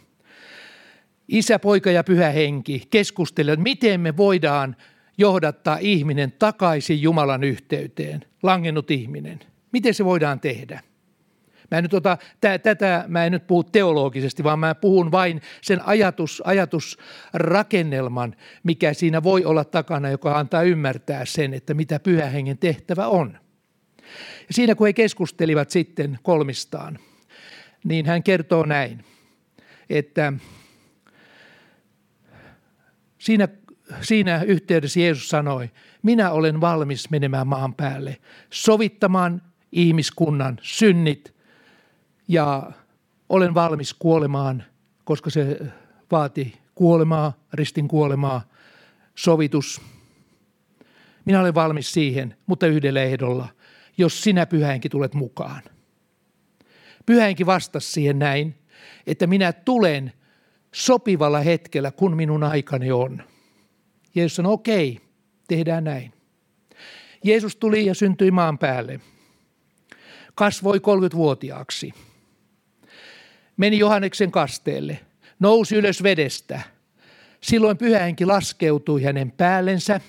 isä, 1.28 1.60
poika 1.60 1.92
ja 1.92 2.04
pyhä 2.04 2.30
henki 2.30 2.84
keskustelevat, 2.90 3.60
miten 3.60 4.02
me 4.02 4.18
voidaan 4.18 4.76
johdattaa 5.18 5.78
ihminen 5.82 6.32
takaisin 6.32 7.02
Jumalan 7.02 7.44
yhteyteen, 7.44 8.22
langennut 8.44 8.92
ihminen. 8.92 9.40
Miten 9.72 9.94
se 9.94 10.06
voidaan 10.06 10.40
tehdä? 10.40 10.82
Mä 11.72 11.78
en 11.78 11.84
nyt 11.84 11.94
ota, 11.94 12.18
tää, 12.42 12.58
tätä 12.58 13.06
mä 13.08 13.26
en 13.26 13.32
nyt 13.32 13.48
puhu 13.48 13.64
teologisesti, 13.64 14.44
vaan 14.44 14.60
mä 14.60 14.76
puhun 14.76 15.12
vain 15.12 15.42
sen 15.62 15.82
ajatus, 15.86 16.42
ajatusrakennelman, 16.46 18.36
mikä 18.64 18.94
siinä 18.94 19.24
voi 19.24 19.46
olla 19.46 19.66
takana, 19.66 20.10
joka 20.10 20.40
antaa 20.40 20.64
ymmärtää 20.64 21.26
sen, 21.26 21.54
että 21.54 21.74
mitä 21.74 22.00
pyhä 22.00 22.26
hengen 22.26 22.58
tehtävä 22.58 23.08
on. 23.08 23.38
Ja 24.48 24.54
siinä 24.54 24.76
kun 24.76 24.88
he 24.88 24.94
keskustelivat 24.94 25.70
sitten 25.70 26.20
kolmistaan, 26.24 27.00
niin 27.84 28.06
hän 28.06 28.24
kertoo 28.24 28.66
näin, 28.66 29.06
että 29.90 30.34
Siinä, 33.26 33.48
siinä 34.02 34.44
yhteydessä 34.44 35.00
Jeesus 35.00 35.30
sanoi, 35.30 35.72
minä 36.04 36.32
olen 36.32 36.62
valmis 36.62 37.10
menemään 37.10 37.48
maan 37.48 37.74
päälle, 37.74 38.18
sovittamaan 38.50 39.42
ihmiskunnan 39.72 40.60
synnit 40.62 41.36
ja 42.28 42.72
olen 43.30 43.54
valmis 43.54 43.94
kuolemaan, 43.94 44.64
koska 45.04 45.30
se 45.30 45.60
vaati 46.12 46.58
kuolemaa, 46.76 47.34
ristin 47.54 47.88
kuolemaa, 47.88 48.42
sovitus. 49.16 49.82
Minä 51.26 51.40
olen 51.40 51.56
valmis 51.56 51.92
siihen, 51.92 52.36
mutta 52.46 52.68
yhdellä 52.68 53.02
ehdolla, 53.02 53.48
jos 53.98 54.24
sinä 54.24 54.46
pyhäinkin 54.46 54.92
tulet 54.92 55.14
mukaan. 55.14 55.62
Pyhäinkin 57.06 57.46
vastasi 57.46 57.92
siihen 57.92 58.20
näin, 58.20 58.56
että 59.08 59.28
minä 59.28 59.54
tulen– 59.54 60.14
sopivalla 60.76 61.40
hetkellä, 61.40 61.92
kun 61.92 62.16
minun 62.16 62.44
aikani 62.44 62.92
on. 62.92 63.24
Jeesus 64.16 64.36
sanoi, 64.36 64.54
okei, 64.54 65.00
tehdään 65.48 65.84
näin. 65.84 66.14
Jeesus 67.24 67.56
tuli 67.56 67.86
ja 67.86 67.94
syntyi 67.94 68.32
maan 68.32 68.58
päälle. 68.58 69.00
Kasvoi 70.36 70.78
30-vuotiaaksi. 70.78 71.94
Meni 73.58 73.80
Johanneksen 73.80 74.32
kasteelle. 74.32 75.00
Nousi 75.40 75.76
ylös 75.76 76.04
vedestä. 76.04 76.62
Silloin 77.42 77.78
pyhähenki 77.78 78.26
laskeutui 78.26 79.04
hänen 79.04 79.32
päällensä 79.32 80.02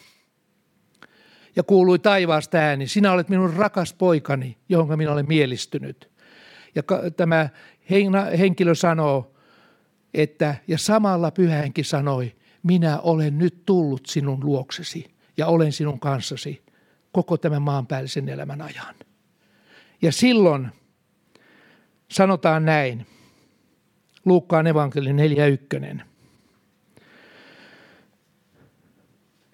ja 1.56 1.62
kuului 1.62 1.98
taivaasta 1.98 2.58
ääni, 2.58 2.88
sinä 2.88 3.12
olet 3.12 3.28
minun 3.28 3.54
rakas 3.54 3.94
poikani, 3.94 4.56
johon 4.68 4.98
minä 4.98 5.12
olen 5.12 5.28
mielistynyt. 5.28 6.10
Ja 6.74 6.82
tämä 7.16 7.48
henkilö 8.38 8.74
sanoo, 8.74 9.34
että 10.14 10.54
ja 10.68 10.78
samalla 10.78 11.30
pyhänkin 11.30 11.84
sanoi, 11.84 12.35
minä 12.66 12.98
olen 12.98 13.38
nyt 13.38 13.66
tullut 13.66 14.06
sinun 14.06 14.40
luoksesi 14.44 15.14
ja 15.36 15.46
olen 15.46 15.72
sinun 15.72 16.00
kanssasi 16.00 16.62
koko 17.12 17.36
tämän 17.36 17.62
maanpäällisen 17.62 18.28
elämän 18.28 18.62
ajan. 18.62 18.94
Ja 20.02 20.12
silloin 20.12 20.68
sanotaan 22.08 22.64
näin, 22.64 23.06
Luukkaan 24.24 24.66
evankeli 24.66 25.10
4.1. 25.10 26.02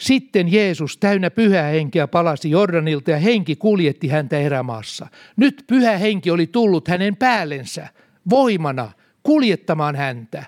Sitten 0.01 0.53
Jeesus 0.53 0.97
täynnä 0.97 1.31
pyhää 1.31 1.71
henkeä 1.71 2.09
palasi 2.09 2.51
Jordanilta 2.51 3.11
ja 3.11 3.19
henki 3.19 3.57
kuljetti 3.57 4.09
häntä 4.09 4.39
erämaassa. 4.39 5.07
Nyt 5.37 5.65
pyhä 5.67 5.97
henki 5.97 6.31
oli 6.31 6.47
tullut 6.47 6.89
hänen 6.89 7.17
päällensä 7.17 7.89
voimana 8.31 8.93
kuljettamaan 9.23 9.97
häntä. 9.97 10.45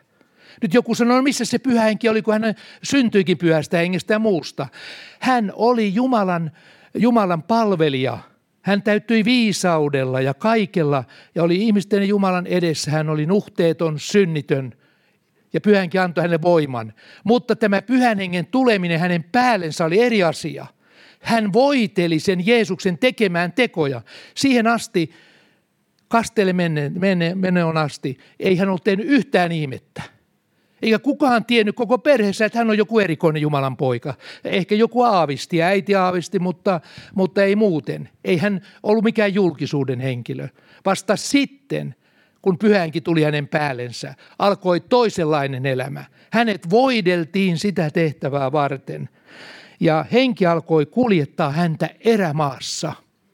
Nyt 0.62 0.74
joku 0.74 0.94
sanoo, 0.94 1.16
no 1.16 1.22
missä 1.22 1.44
se 1.44 1.58
pyhä 1.58 1.84
henki 1.84 2.08
oli, 2.08 2.22
kun 2.22 2.34
hän 2.34 2.54
syntyikin 2.82 3.38
pyhästä 3.38 3.76
hengestä 3.76 4.12
ja 4.14 4.18
muusta. 4.18 4.66
Hän 5.20 5.52
oli 5.54 5.94
Jumalan, 5.94 6.50
Jumalan 6.94 7.42
palvelija. 7.42 8.18
Hän 8.62 8.82
täyttyi 8.82 9.24
viisaudella 9.24 10.20
ja 10.20 10.34
kaikella 10.34 11.04
ja 11.34 11.42
oli 11.42 11.56
ihmisten 11.56 12.08
Jumalan 12.08 12.46
edessä. 12.46 12.90
Hän 12.90 13.08
oli 13.08 13.26
nuhteeton, 13.26 13.98
synnitön 13.98 14.74
ja 15.52 15.60
pyhänkin 15.60 16.00
antoi 16.00 16.22
hänelle 16.22 16.42
voiman. 16.42 16.92
Mutta 17.24 17.56
tämä 17.56 17.82
pyhän 17.82 18.18
hengen 18.18 18.46
tuleminen 18.46 19.00
hänen 19.00 19.24
päällensä 19.24 19.84
oli 19.84 20.00
eri 20.02 20.22
asia. 20.22 20.66
Hän 21.20 21.52
voiteli 21.52 22.20
sen 22.20 22.46
Jeesuksen 22.46 22.98
tekemään 22.98 23.52
tekoja. 23.52 24.02
Siihen 24.34 24.66
asti, 24.66 25.10
kasteelle 26.08 26.52
menen, 26.52 27.76
asti, 27.76 28.18
ei 28.40 28.56
hän 28.56 28.68
ollut 28.68 28.84
tehnyt 28.84 29.06
yhtään 29.06 29.52
ihmettä. 29.52 30.02
Eikä 30.84 30.98
kukaan 30.98 31.44
tiennyt 31.44 31.76
koko 31.76 31.98
perheessä, 31.98 32.44
että 32.44 32.58
hän 32.58 32.70
on 32.70 32.78
joku 32.78 32.98
erikoinen 32.98 33.42
Jumalan 33.42 33.76
poika. 33.76 34.14
Ehkä 34.44 34.74
joku 34.74 35.02
aavisti, 35.02 35.62
äiti 35.62 35.94
aavisti, 35.94 36.38
mutta, 36.38 36.80
mutta 37.14 37.42
ei 37.42 37.56
muuten. 37.56 38.08
Ei 38.24 38.36
hän 38.36 38.60
ollut 38.82 39.04
mikään 39.04 39.34
julkisuuden 39.34 40.00
henkilö. 40.00 40.48
Vasta 40.84 41.16
sitten, 41.16 41.94
kun 42.42 42.58
pyhänkin 42.58 43.02
tuli 43.02 43.22
hänen 43.22 43.48
päällensä, 43.48 44.14
alkoi 44.38 44.80
toisenlainen 44.80 45.66
elämä. 45.66 46.04
Hänet 46.30 46.70
voideltiin 46.70 47.58
sitä 47.58 47.90
tehtävää 47.90 48.52
varten. 48.52 49.08
Ja 49.80 50.04
henki 50.12 50.46
alkoi 50.46 50.86
kuljettaa 50.86 51.50
häntä 51.52 51.90
erämaassa. 52.00 52.92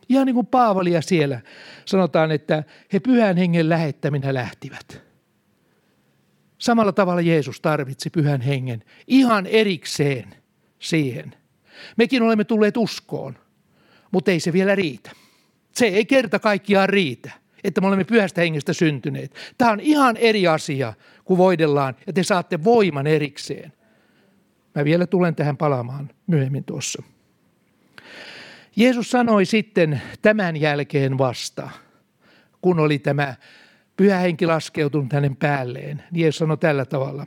Ihan 0.09 0.27
niin 0.27 0.35
kuin 0.35 0.47
Paavalia 0.47 1.03
siellä 1.03 1.41
sanotaan, 1.85 2.31
että 2.33 2.65
he 2.93 3.01
pyhän 3.01 3.37
hengen 3.37 3.69
lähettäminä 3.69 4.35
lähtivät. 4.35 5.10
Samalla 6.61 6.93
tavalla 6.93 7.21
Jeesus 7.21 7.61
tarvitsi 7.61 8.11
pyhän 8.11 8.41
hengen 8.41 8.85
ihan 9.07 9.47
erikseen 9.47 10.35
siihen. 10.79 11.35
Mekin 11.97 12.23
olemme 12.23 12.45
tulleet 12.45 12.77
uskoon, 12.77 13.39
mutta 14.11 14.31
ei 14.31 14.41
se 14.41 14.53
vielä 14.53 14.75
riitä. 14.75 15.11
Se 15.73 15.87
ei 15.87 16.05
kerta 16.07 16.39
kaikkiaan 16.39 16.89
riitä. 16.89 17.31
että 17.65 17.81
me 17.81 17.87
olemme 17.87 18.05
pyhästä 18.05 18.41
hengestä 18.41 18.73
syntyneet. 18.73 19.35
Tämä 19.59 19.71
on 19.71 19.81
ihan 19.81 20.17
eri 20.17 20.47
asia, 20.47 20.93
kun 21.25 21.39
voidellaan, 21.39 21.97
ja 22.07 22.13
te 22.13 22.23
saatte 22.23 22.65
voiman 22.65 23.07
erikseen. 23.07 23.73
Mä 24.75 24.85
vielä 24.85 25.07
tulen 25.07 25.35
tähän 25.35 25.57
palaamaan 25.57 26.11
myöhemmin 26.27 26.65
tuossa. 26.65 27.03
Jeesus 28.77 29.11
sanoi 29.11 29.45
sitten 29.45 30.03
tämän 30.23 30.57
jälkeen 30.57 31.19
vasta, 31.19 31.71
kun 32.61 32.79
oli 32.79 32.99
tämä 32.99 33.35
pyhä 34.01 34.19
henki 34.19 34.47
laskeutunut 34.47 35.13
hänen 35.13 35.37
päälleen. 35.37 36.03
Jeesus 36.13 36.39
sanoi 36.39 36.59
tällä 36.59 36.85
tavalla. 36.85 37.27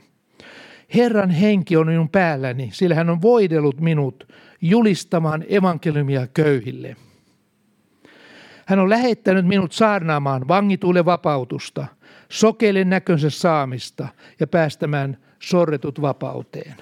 Herran 0.94 1.30
henki 1.30 1.76
on 1.76 1.86
minun 1.86 2.08
päälläni, 2.08 2.70
sillä 2.72 2.94
hän 2.94 3.10
on 3.10 3.22
voidellut 3.22 3.80
minut 3.80 4.32
julistamaan 4.60 5.44
evankeliumia 5.48 6.26
köyhille. 6.26 6.96
Hän 8.66 8.78
on 8.78 8.90
lähettänyt 8.90 9.46
minut 9.46 9.72
saarnaamaan 9.72 10.48
vangituille 10.48 11.04
vapautusta, 11.04 11.86
sokeille 12.28 12.84
näkönsä 12.84 13.30
saamista 13.30 14.08
ja 14.40 14.46
päästämään 14.46 15.18
sorretut 15.38 16.00
vapauteen. 16.00 16.74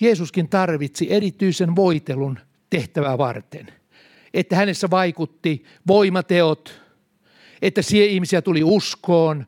Jeesuskin 0.00 0.48
tarvitsi 0.48 1.12
erityisen 1.12 1.76
voitelun 1.76 2.38
tehtävää 2.70 3.18
varten. 3.18 3.66
Että 4.34 4.56
hänessä 4.56 4.90
vaikutti 4.90 5.64
voimateot, 5.86 6.89
että 7.62 7.82
siihen 7.82 8.10
ihmisiä 8.10 8.42
tuli 8.42 8.64
uskoon 8.64 9.46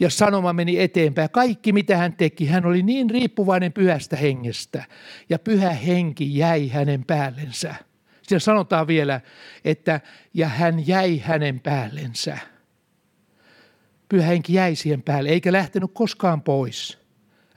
ja 0.00 0.10
sanoma 0.10 0.52
meni 0.52 0.80
eteenpäin. 0.80 1.30
Kaikki 1.30 1.72
mitä 1.72 1.96
hän 1.96 2.12
teki, 2.12 2.46
hän 2.46 2.66
oli 2.66 2.82
niin 2.82 3.10
riippuvainen 3.10 3.72
pyhästä 3.72 4.16
hengestä 4.16 4.84
ja 5.28 5.38
pyhä 5.38 5.70
henki 5.70 6.36
jäi 6.36 6.68
hänen 6.68 7.04
päällensä. 7.04 7.74
Siellä 8.22 8.40
sanotaan 8.40 8.86
vielä, 8.86 9.20
että 9.64 10.00
ja 10.34 10.48
hän 10.48 10.86
jäi 10.86 11.18
hänen 11.18 11.60
päällensä. 11.60 12.38
Pyhä 14.08 14.26
henki 14.26 14.54
jäi 14.54 14.76
siihen 14.76 15.02
päälle, 15.02 15.28
eikä 15.28 15.52
lähtenyt 15.52 15.90
koskaan 15.94 16.42
pois. 16.42 16.98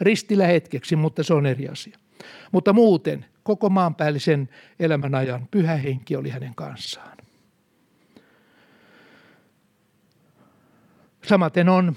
Ristillä 0.02 0.48
hetkeksi, 0.48 0.96
mutta 0.96 1.24
se 1.24 1.34
on 1.34 1.46
eri 1.46 1.68
asia. 1.68 1.98
Mutta 2.52 2.74
muuten 2.74 3.26
koko 3.44 3.70
maanpäällisen 3.70 4.50
elämän 4.80 5.16
ajan 5.16 5.48
pyhä 5.52 5.76
henki 5.76 6.16
oli 6.16 6.30
hänen 6.30 6.56
kanssaan. 6.56 7.15
Samaten 11.28 11.70
on, 11.70 11.96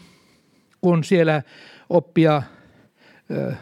kun 0.80 1.04
siellä 1.04 1.42
oppia 1.90 2.42
ö, 3.30 3.52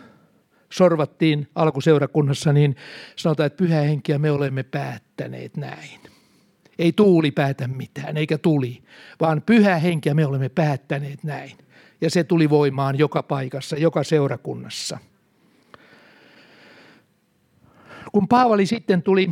sorvattiin 0.70 1.48
alkuseurakunnassa, 1.54 2.52
niin 2.52 2.76
sanotaan, 3.16 3.46
että 3.46 3.56
pyhä 3.56 3.80
henkiä 3.80 4.18
me 4.18 4.30
olemme 4.30 4.62
päättäneet 4.62 5.56
näin. 5.56 6.00
Ei 6.78 6.92
tuuli 6.92 7.30
päätä 7.30 7.68
mitään, 7.68 8.16
eikä 8.16 8.38
tuli, 8.38 8.82
vaan 9.20 9.42
pyhä 9.46 9.76
henkiä 9.76 10.14
me 10.14 10.26
olemme 10.26 10.48
päättäneet 10.48 11.24
näin. 11.24 11.58
Ja 12.00 12.10
se 12.10 12.24
tuli 12.24 12.50
voimaan 12.50 12.98
joka 12.98 13.22
paikassa, 13.22 13.76
joka 13.76 14.04
seurakunnassa– 14.04 14.98
kun 18.12 18.28
Paavali 18.28 18.66
sitten 18.66 19.02
tuli 19.02 19.30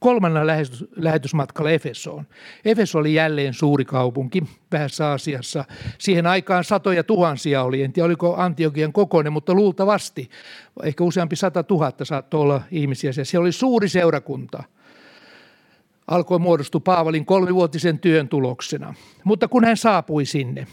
kolmannella 0.00 0.52
lähetysmatkalla 0.96 1.70
Efesoon. 1.70 2.26
Efeso 2.64 2.98
oli 2.98 3.14
jälleen 3.14 3.54
suuri 3.54 3.84
kaupunki 3.84 4.42
vähässä 4.72 5.10
asiassa. 5.10 5.64
Siihen 5.98 6.26
aikaan 6.26 6.64
satoja 6.64 7.04
tuhansia 7.04 7.62
oli. 7.62 7.82
En 7.82 7.92
tiedä, 7.92 8.06
oliko 8.06 8.36
Antiokian 8.36 8.92
kokoinen, 8.92 9.32
mutta 9.32 9.54
luultavasti. 9.54 10.30
Ehkä 10.82 11.04
useampi 11.04 11.36
sata 11.36 11.62
tuhatta 11.62 12.04
saattoi 12.04 12.40
olla 12.40 12.62
ihmisiä. 12.70 13.12
Se 13.22 13.38
oli 13.38 13.52
suuri 13.52 13.88
seurakunta. 13.88 14.62
Alkoi 16.06 16.38
muodostua 16.38 16.80
Paavalin 16.80 17.26
kolmivuotisen 17.26 17.98
työn 17.98 18.28
tuloksena. 18.28 18.94
Mutta 19.24 19.48
kun 19.48 19.64
hän 19.64 19.76
saapui 19.76 20.24
sinne, 20.24 20.66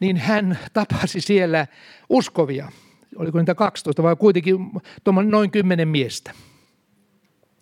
niin 0.00 0.16
hän 0.16 0.58
tapasi 0.72 1.20
siellä 1.20 1.66
uskovia– 2.08 2.68
oliko 3.16 3.38
niitä 3.38 3.54
12 3.54 4.02
vai 4.02 4.16
kuitenkin 4.16 4.56
noin 5.24 5.50
10 5.50 5.88
miestä. 5.88 6.30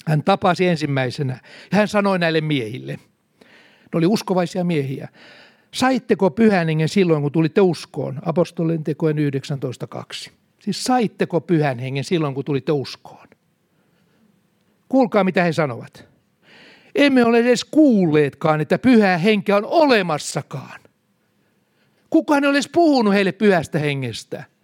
Hän 0.07 0.23
tapasi 0.23 0.67
ensimmäisenä 0.67 1.39
ja 1.73 1.79
hän 1.79 1.89
sanoi 1.89 2.19
näille 2.19 2.41
miehille, 2.41 2.93
ne 2.93 3.95
oli 3.95 4.07
uskovaisia 4.07 4.65
miehiä, 4.65 5.09
saitteko 5.75 6.31
pyhän 6.31 6.69
hengen 6.69 6.89
silloin, 6.89 7.23
kun 7.23 7.33
tulitte 7.33 7.61
uskoon? 7.61 8.19
Apostolien 8.25 8.85
tekojen 8.85 9.17
19.2. 9.17 10.31
Siis 10.59 10.85
saitteko 10.85 11.41
pyhän 11.41 11.79
hengen 11.79 12.05
silloin, 12.05 12.35
kun 12.35 12.45
tulitte 12.45 12.73
uskoon? 12.73 13.27
Kuulkaa, 14.89 15.25
mitä 15.25 15.43
he 15.43 15.53
sanovat. 15.53 16.09
Emme 16.95 17.25
ole 17.25 17.39
edes 17.39 17.65
kuulleetkaan, 17.65 18.61
että 18.61 18.79
pyhää 18.79 19.19
henkeä 19.19 19.57
on 19.57 19.65
olemassakaan. 19.65 20.81
Kukaan 22.11 22.45
ei 22.45 22.49
ole 22.49 22.57
edes 22.57 22.69
puhunut 22.69 23.15
heille 23.15 23.33
pyhästä 23.33 23.79
hengestä– 23.79 24.45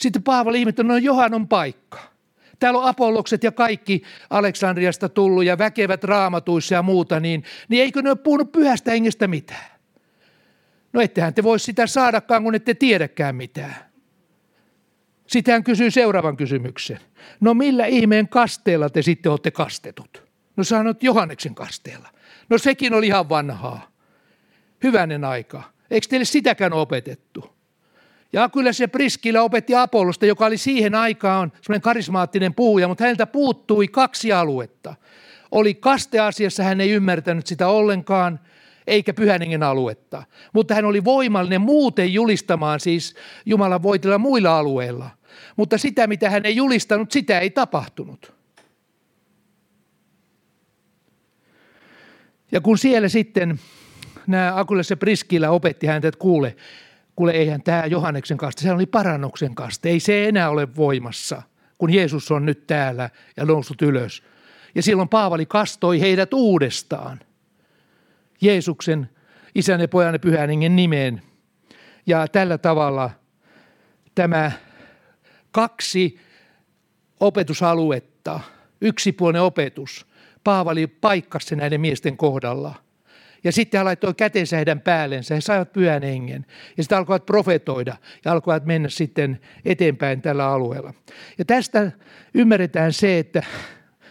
sitten 0.00 0.22
Paavali 0.22 0.58
ihmetteli, 0.58 0.88
no 0.88 0.96
Johannon 0.96 1.48
paikka. 1.48 2.09
Täällä 2.60 2.80
on 2.80 2.88
apollokset 2.88 3.44
ja 3.44 3.52
kaikki 3.52 4.02
Aleksandriasta 4.30 5.08
tullut 5.08 5.44
ja 5.44 5.58
väkevät 5.58 6.04
raamatuissa 6.04 6.74
ja 6.74 6.82
muuta, 6.82 7.20
niin, 7.20 7.44
niin 7.68 7.82
eikö 7.82 8.02
ne 8.02 8.10
ole 8.10 8.18
puhunut 8.18 8.52
pyhästä 8.52 8.90
hengestä 8.90 9.28
mitään? 9.28 9.70
No 10.92 11.00
ettehän 11.00 11.34
te 11.34 11.42
voi 11.42 11.60
sitä 11.60 11.86
saadakaan, 11.86 12.42
kun 12.42 12.54
ette 12.54 12.74
tiedäkään 12.74 13.36
mitään. 13.36 13.74
Sitten 15.26 15.52
hän 15.52 15.64
kysyy 15.64 15.90
seuraavan 15.90 16.36
kysymyksen. 16.36 17.00
No 17.40 17.54
millä 17.54 17.86
ihmeen 17.86 18.28
kasteella 18.28 18.90
te 18.90 19.02
sitten 19.02 19.32
olette 19.32 19.50
kastetut? 19.50 20.22
No 20.56 20.64
sanot 20.64 21.02
Johanneksen 21.02 21.54
kasteella. 21.54 22.08
No 22.48 22.58
sekin 22.58 22.94
oli 22.94 23.06
ihan 23.06 23.28
vanhaa. 23.28 23.90
Hyvänen 24.82 25.24
aika. 25.24 25.62
Eikö 25.90 26.06
teille 26.08 26.24
sitäkään 26.24 26.72
opetettu? 26.72 27.59
Ja 28.32 28.48
kyllä 28.48 28.72
se 28.72 28.86
Priskillä 28.86 29.42
opetti 29.42 29.74
Apollosta, 29.74 30.26
joka 30.26 30.46
oli 30.46 30.56
siihen 30.56 30.94
aikaan 30.94 31.52
semmoinen 31.62 31.82
karismaattinen 31.82 32.54
puhuja, 32.54 32.88
mutta 32.88 33.04
häneltä 33.04 33.26
puuttui 33.26 33.88
kaksi 33.88 34.32
aluetta. 34.32 34.94
Oli 35.50 35.74
kasteasiassa, 35.74 36.62
hän 36.62 36.80
ei 36.80 36.90
ymmärtänyt 36.90 37.46
sitä 37.46 37.68
ollenkaan, 37.68 38.40
eikä 38.86 39.14
pyhäningen 39.14 39.62
aluetta. 39.62 40.22
Mutta 40.52 40.74
hän 40.74 40.84
oli 40.84 41.04
voimallinen 41.04 41.60
muuten 41.60 42.12
julistamaan 42.12 42.80
siis 42.80 43.14
Jumalan 43.46 43.82
voitilla 43.82 44.18
muilla 44.18 44.58
alueilla. 44.58 45.10
Mutta 45.56 45.78
sitä, 45.78 46.06
mitä 46.06 46.30
hän 46.30 46.46
ei 46.46 46.56
julistanut, 46.56 47.12
sitä 47.12 47.40
ei 47.40 47.50
tapahtunut. 47.50 48.32
Ja 52.52 52.60
kun 52.60 52.78
siellä 52.78 53.08
sitten 53.08 53.60
nämä 54.26 54.52
Akules 54.56 54.90
ja 54.90 54.96
Priskillä 54.96 55.50
opetti 55.50 55.86
häntä, 55.86 56.08
että 56.08 56.18
kuule, 56.18 56.56
kuule 57.20 57.32
eihän 57.32 57.62
tämä 57.62 57.86
Johanneksen 57.86 58.36
kaste, 58.36 58.62
se 58.62 58.72
oli 58.72 58.86
parannuksen 58.86 59.54
kaste, 59.54 59.88
ei 59.88 60.00
se 60.00 60.28
enää 60.28 60.50
ole 60.50 60.76
voimassa, 60.76 61.42
kun 61.78 61.92
Jeesus 61.92 62.30
on 62.30 62.46
nyt 62.46 62.66
täällä 62.66 63.10
ja 63.36 63.44
noussut 63.44 63.82
ylös. 63.82 64.22
Ja 64.74 64.82
silloin 64.82 65.08
Paavali 65.08 65.46
kastoi 65.46 66.00
heidät 66.00 66.34
uudestaan 66.34 67.20
Jeesuksen 68.40 69.10
isän 69.54 69.80
ja 69.80 69.88
pojan 69.88 70.14
ja 70.14 70.18
pyhän 70.18 70.48
hengen 70.48 70.76
nimeen. 70.76 71.22
Ja 72.06 72.28
tällä 72.28 72.58
tavalla 72.58 73.10
tämä 74.14 74.52
kaksi 75.50 76.18
opetusaluetta, 77.20 78.40
yksipuolinen 78.80 79.42
opetus, 79.42 80.06
Paavali 80.44 80.86
paikkasi 80.86 81.56
näiden 81.56 81.80
miesten 81.80 82.16
kohdalla– 82.16 82.74
ja 83.44 83.52
sitten 83.52 83.78
hän 83.78 83.84
laittoi 83.84 84.14
kätensä 84.14 84.56
heidän 84.56 84.80
päällensä. 84.80 85.34
He 85.34 85.40
saivat 85.40 85.72
pyhän 85.72 86.02
hengen. 86.02 86.46
Ja 86.76 86.82
sitten 86.82 86.98
alkoivat 86.98 87.26
profetoida 87.26 87.96
ja 88.24 88.32
alkoivat 88.32 88.66
mennä 88.66 88.88
sitten 88.88 89.40
eteenpäin 89.64 90.22
tällä 90.22 90.46
alueella. 90.46 90.94
Ja 91.38 91.44
tästä 91.44 91.92
ymmärretään 92.34 92.92
se, 92.92 93.18
että 93.18 93.42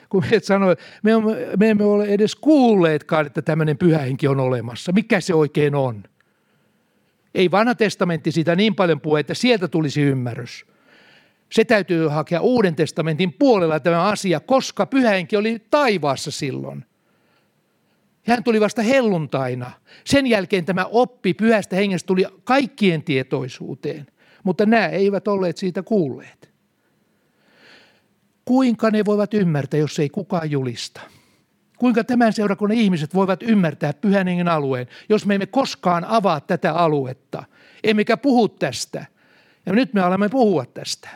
kun 0.09 0.23
he 0.23 0.39
sanoivat, 0.39 0.79
me, 1.03 1.11
me 1.59 1.69
emme 1.69 1.83
ole 1.83 2.05
edes 2.05 2.35
kuulleetkaan, 2.35 3.25
että 3.25 3.41
tämmöinen 3.41 3.77
pyhä 3.77 3.97
henki 3.97 4.27
on 4.27 4.39
olemassa. 4.39 4.91
Mikä 4.91 5.19
se 5.19 5.33
oikein 5.33 5.75
on? 5.75 6.03
Ei 7.35 7.51
vanha 7.51 7.75
testamentti 7.75 8.31
sitä 8.31 8.55
niin 8.55 8.75
paljon 8.75 9.01
puhu, 9.01 9.15
että 9.15 9.33
sieltä 9.33 9.67
tulisi 9.67 10.01
ymmärrys. 10.01 10.65
Se 11.51 11.65
täytyy 11.65 12.07
hakea 12.07 12.41
Uuden 12.41 12.75
testamentin 12.75 13.33
puolella 13.33 13.79
tämä 13.79 14.03
asia, 14.03 14.39
koska 14.39 14.85
pyhähenki 14.85 15.37
oli 15.37 15.65
taivaassa 15.71 16.31
silloin. 16.31 16.85
Hän 18.27 18.43
tuli 18.43 18.61
vasta 18.61 18.81
helluntaina. 18.81 19.71
Sen 20.05 20.27
jälkeen 20.27 20.65
tämä 20.65 20.85
oppi 20.85 21.33
pyhästä 21.33 21.75
hengestä 21.75 22.07
tuli 22.07 22.25
kaikkien 22.43 23.03
tietoisuuteen, 23.03 24.07
mutta 24.43 24.65
nämä 24.65 24.87
eivät 24.87 25.27
olleet 25.27 25.57
siitä 25.57 25.83
kuulleet. 25.83 26.49
Kuinka 28.45 28.91
ne 28.91 29.05
voivat 29.05 29.33
ymmärtää, 29.33 29.79
jos 29.79 29.99
ei 29.99 30.09
kukaan 30.09 30.51
julista? 30.51 31.01
Kuinka 31.77 32.03
tämän 32.03 32.33
seurakunnan 32.33 32.77
ihmiset 32.77 33.13
voivat 33.13 33.43
ymmärtää 33.43 33.93
pyhän 33.93 34.27
hengen 34.27 34.47
alueen, 34.47 34.87
jos 35.09 35.25
me 35.25 35.35
emme 35.35 35.45
koskaan 35.45 36.05
avaa 36.05 36.41
tätä 36.41 36.73
aluetta, 36.73 37.43
emmekä 37.83 38.17
puhu 38.17 38.49
tästä. 38.49 39.05
Ja 39.65 39.73
nyt 39.73 39.93
me 39.93 40.01
alamme 40.01 40.29
puhua 40.29 40.65
tästä, 40.65 41.09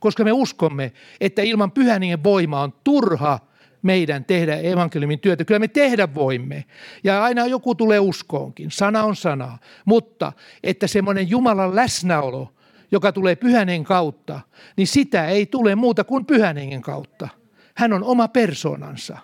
koska 0.00 0.24
me 0.24 0.32
uskomme, 0.32 0.92
että 1.20 1.42
ilman 1.42 1.72
pyhän 1.72 2.02
hengen 2.02 2.24
voimaa 2.24 2.62
on 2.62 2.72
turha 2.84 3.40
meidän 3.84 4.24
tehdä 4.24 4.56
evankeliumin 4.56 5.20
työtä. 5.20 5.44
Kyllä 5.44 5.58
me 5.58 5.68
tehdä 5.68 6.14
voimme. 6.14 6.64
Ja 7.04 7.22
aina 7.22 7.46
joku 7.46 7.74
tulee 7.74 8.00
uskoonkin. 8.00 8.70
Sana 8.70 9.04
on 9.04 9.16
sana. 9.16 9.58
Mutta 9.84 10.32
että 10.62 10.86
semmoinen 10.86 11.30
Jumalan 11.30 11.76
läsnäolo, 11.76 12.54
joka 12.90 13.12
tulee 13.12 13.36
pyhänen 13.36 13.84
kautta, 13.84 14.40
niin 14.76 14.86
sitä 14.86 15.26
ei 15.26 15.46
tule 15.46 15.74
muuta 15.74 16.04
kuin 16.04 16.26
pyhänen 16.26 16.82
kautta. 16.82 17.28
Hän 17.74 17.92
on 17.92 18.04
oma 18.04 18.28
persoonansa. 18.28 19.18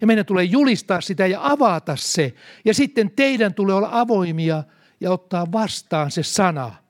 Ja 0.00 0.06
meidän 0.06 0.26
tulee 0.26 0.44
julistaa 0.44 1.00
sitä 1.00 1.26
ja 1.26 1.40
avata 1.42 1.96
se. 1.96 2.34
Ja 2.64 2.74
sitten 2.74 3.10
teidän 3.10 3.54
tulee 3.54 3.74
olla 3.74 3.88
avoimia 3.92 4.64
ja 5.00 5.10
ottaa 5.10 5.52
vastaan 5.52 6.10
se 6.10 6.22
sana. 6.22 6.81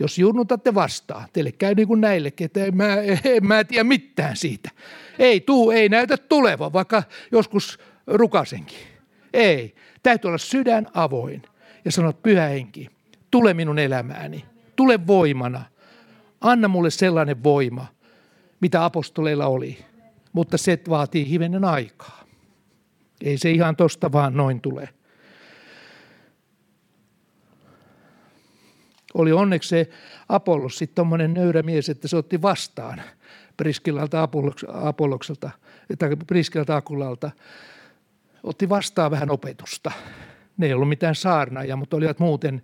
Jos 0.00 0.18
junnutatte 0.18 0.74
vastaan, 0.74 1.28
teille 1.32 1.52
käy 1.52 1.74
niin 1.74 1.88
kuin 1.88 2.00
näillekin, 2.00 2.44
että 2.44 2.64
en 2.64 2.76
mä, 2.76 2.96
en 3.24 3.46
mä 3.46 3.64
tiedä 3.64 3.84
mitään 3.84 4.36
siitä. 4.36 4.70
Ei 5.18 5.40
tuu, 5.40 5.70
ei 5.70 5.88
näytä 5.88 6.16
tuleva, 6.16 6.72
vaikka 6.72 7.02
joskus 7.32 7.78
rukasenkin. 8.06 8.78
Ei. 9.32 9.74
Täytyy 10.02 10.28
olla 10.28 10.38
sydän 10.38 10.86
avoin 10.94 11.42
ja 11.84 11.92
sanoa, 11.92 12.12
pyhä 12.12 12.46
henki, 12.46 12.88
tule 13.30 13.54
minun 13.54 13.78
elämääni. 13.78 14.44
Tule 14.76 15.06
voimana. 15.06 15.64
Anna 16.40 16.68
mulle 16.68 16.90
sellainen 16.90 17.44
voima, 17.44 17.86
mitä 18.60 18.84
apostoleilla 18.84 19.46
oli. 19.46 19.78
Mutta 20.32 20.58
se 20.58 20.80
vaatii 20.88 21.28
hivenen 21.28 21.64
aikaa. 21.64 22.24
Ei 23.20 23.38
se 23.38 23.50
ihan 23.50 23.76
tosta 23.76 24.12
vaan 24.12 24.36
noin 24.36 24.60
tule. 24.60 24.88
Oli 29.18 29.32
onneksi 29.32 29.68
se 29.68 29.90
Apollos 30.28 30.78
sitten 30.78 30.94
tuommoinen 30.94 31.34
nöyrä 31.34 31.62
mies, 31.62 31.88
että 31.88 32.08
se 32.08 32.16
otti 32.16 32.42
vastaan 32.42 33.02
Priskilalta 33.56 34.28
Apollokselta, 34.72 35.50
tai 35.98 36.16
Priskilalta 36.26 36.76
Akulalta. 36.76 37.30
Otti 38.42 38.68
vastaan 38.68 39.10
vähän 39.10 39.30
opetusta. 39.30 39.92
Ne 40.56 40.66
ei 40.66 40.72
ollut 40.72 40.88
mitään 40.88 41.14
saarnaajia, 41.14 41.76
mutta 41.76 41.96
olivat 41.96 42.18
muuten 42.18 42.62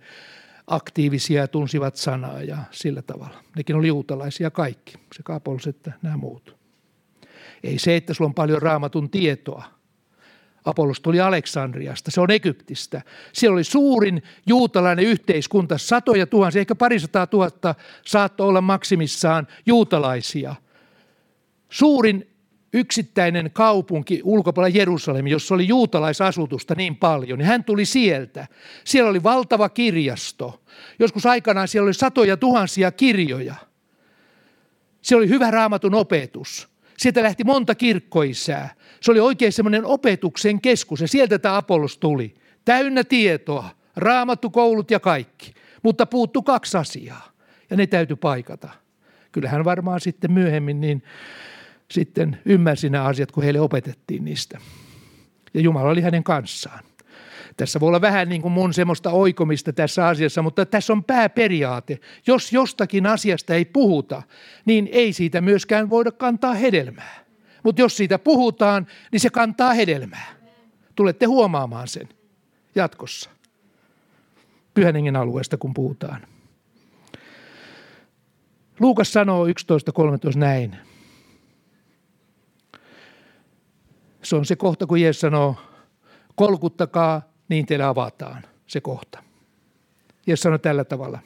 aktiivisia 0.67 1.41
ja 1.41 1.47
tunsivat 1.47 1.95
sanaa 1.95 2.41
ja 2.41 2.57
sillä 2.71 3.01
tavalla. 3.01 3.43
Nekin 3.55 3.75
oli 3.75 3.87
juutalaisia 3.87 4.51
kaikki, 4.51 4.97
sekä 5.15 5.35
Apollos 5.35 5.67
että 5.67 5.91
nämä 6.01 6.17
muut. 6.17 6.55
Ei 7.63 7.79
se, 7.79 7.95
että 7.95 8.13
sulla 8.13 8.27
on 8.27 8.33
paljon 8.33 8.61
raamatun 8.61 9.09
tietoa– 9.09 9.63
Apollos 10.65 11.01
tuli 11.01 11.19
Aleksandriasta, 11.19 12.11
se 12.11 12.21
on 12.21 12.31
Egyptistä. 12.31 13.01
Siellä 13.33 13.53
oli 13.53 13.63
suurin 13.63 14.23
juutalainen 14.47 15.05
yhteiskunta, 15.05 15.77
satoja 15.77 16.27
tuhansia, 16.27 16.59
ehkä 16.59 16.75
parisataa 16.75 17.27
tuhatta 17.27 17.75
saattoi 18.05 18.47
olla 18.47 18.61
maksimissaan 18.61 19.47
juutalaisia. 19.65 20.55
Suurin 21.69 22.35
yksittäinen 22.73 23.51
kaupunki 23.53 24.21
ulkopuolella 24.23 24.77
Jerusalemi, 24.77 25.31
jossa 25.31 25.55
oli 25.55 25.67
juutalaisasutusta 25.67 26.75
niin 26.75 26.95
paljon, 26.95 27.39
niin 27.39 27.47
hän 27.47 27.63
tuli 27.63 27.85
sieltä. 27.85 28.47
Siellä 28.83 29.09
oli 29.09 29.23
valtava 29.23 29.69
kirjasto. 29.69 30.63
Joskus 30.99 31.25
aikanaan 31.25 31.67
siellä 31.67 31.85
oli 31.85 31.93
satoja 31.93 32.37
tuhansia 32.37 32.91
kirjoja. 32.91 33.55
Siellä 35.01 35.21
oli 35.21 35.29
hyvä 35.29 35.51
raamatun 35.51 35.95
opetus. 35.95 36.74
Sieltä 36.97 37.23
lähti 37.23 37.43
monta 37.43 37.75
kirkkoisää. 37.75 38.75
Se 39.01 39.11
oli 39.11 39.19
oikein 39.19 39.53
semmoinen 39.53 39.85
opetuksen 39.85 40.61
keskus 40.61 41.01
ja 41.01 41.07
sieltä 41.07 41.39
tämä 41.39 41.57
Apollos 41.57 41.97
tuli. 41.97 42.33
Täynnä 42.65 43.03
tietoa, 43.03 43.69
raamattu, 43.95 44.49
koulut 44.49 44.91
ja 44.91 44.99
kaikki. 44.99 45.53
Mutta 45.83 46.05
puuttu 46.05 46.41
kaksi 46.41 46.77
asiaa 46.77 47.31
ja 47.69 47.77
ne 47.77 47.87
täytyy 47.87 48.15
paikata. 48.15 48.69
Kyllähän 49.31 49.65
varmaan 49.65 50.01
sitten 50.01 50.31
myöhemmin 50.31 50.81
niin 50.81 51.03
sitten 51.91 52.37
ymmärsi 52.45 52.89
nämä 52.89 53.03
asiat, 53.03 53.31
kun 53.31 53.43
heille 53.43 53.59
opetettiin 53.59 54.25
niistä. 54.25 54.59
Ja 55.53 55.61
Jumala 55.61 55.89
oli 55.89 56.01
hänen 56.01 56.23
kanssaan. 56.23 56.83
Tässä 57.57 57.79
voi 57.79 57.87
olla 57.87 58.01
vähän 58.01 58.29
niin 58.29 58.41
kuin 58.41 58.51
mun 58.51 58.73
semmoista 58.73 59.09
oikomista 59.09 59.73
tässä 59.73 60.07
asiassa, 60.07 60.41
mutta 60.41 60.65
tässä 60.65 60.93
on 60.93 61.03
pääperiaate. 61.03 61.99
Jos 62.27 62.53
jostakin 62.53 63.05
asiasta 63.05 63.53
ei 63.53 63.65
puhuta, 63.65 64.23
niin 64.65 64.89
ei 64.91 65.13
siitä 65.13 65.41
myöskään 65.41 65.89
voida 65.89 66.11
kantaa 66.11 66.53
hedelmää. 66.53 67.25
Mutta 67.63 67.81
jos 67.81 67.97
siitä 67.97 68.19
puhutaan, 68.19 68.87
niin 69.11 69.19
se 69.19 69.29
kantaa 69.29 69.73
hedelmää. 69.73 70.35
Tulette 70.95 71.25
huomaamaan 71.25 71.87
sen 71.87 72.09
jatkossa. 72.75 73.29
Pyhän 74.73 75.15
alueesta, 75.15 75.57
kun 75.57 75.73
puhutaan. 75.73 76.27
Luukas 78.79 79.13
sanoo 79.13 79.47
11.13 79.47 79.51
näin. 80.35 80.77
Se 84.23 84.35
on 84.35 84.45
se 84.45 84.55
kohta, 84.55 84.87
kun 84.87 85.01
Jeesus 85.01 85.21
sanoo, 85.21 85.55
kolkuttakaa 86.35 87.34
niin 87.49 87.65
teille 87.65 87.85
avataan 87.85 88.43
se 88.67 88.81
kohta. 88.81 89.23
Ja 90.27 90.37
sanoi 90.37 90.59
tällä 90.59 90.83
tavalla. 90.83 91.19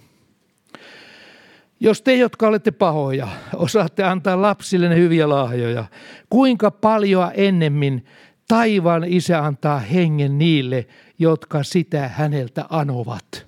Jos 1.79 2.01
te, 2.01 2.15
jotka 2.15 2.47
olette 2.47 2.71
pahoja, 2.71 3.27
osaatte 3.55 4.03
antaa 4.03 4.41
lapsille 4.41 4.95
hyviä 4.95 5.29
lahjoja, 5.29 5.86
kuinka 6.29 6.71
paljon 6.71 7.32
ennemmin 7.34 8.05
taivaan 8.47 9.03
isä 9.03 9.45
antaa 9.45 9.79
hengen 9.79 10.38
niille, 10.38 10.88
jotka 11.19 11.63
sitä 11.63 12.08
häneltä 12.08 12.65
anovat. 12.69 13.47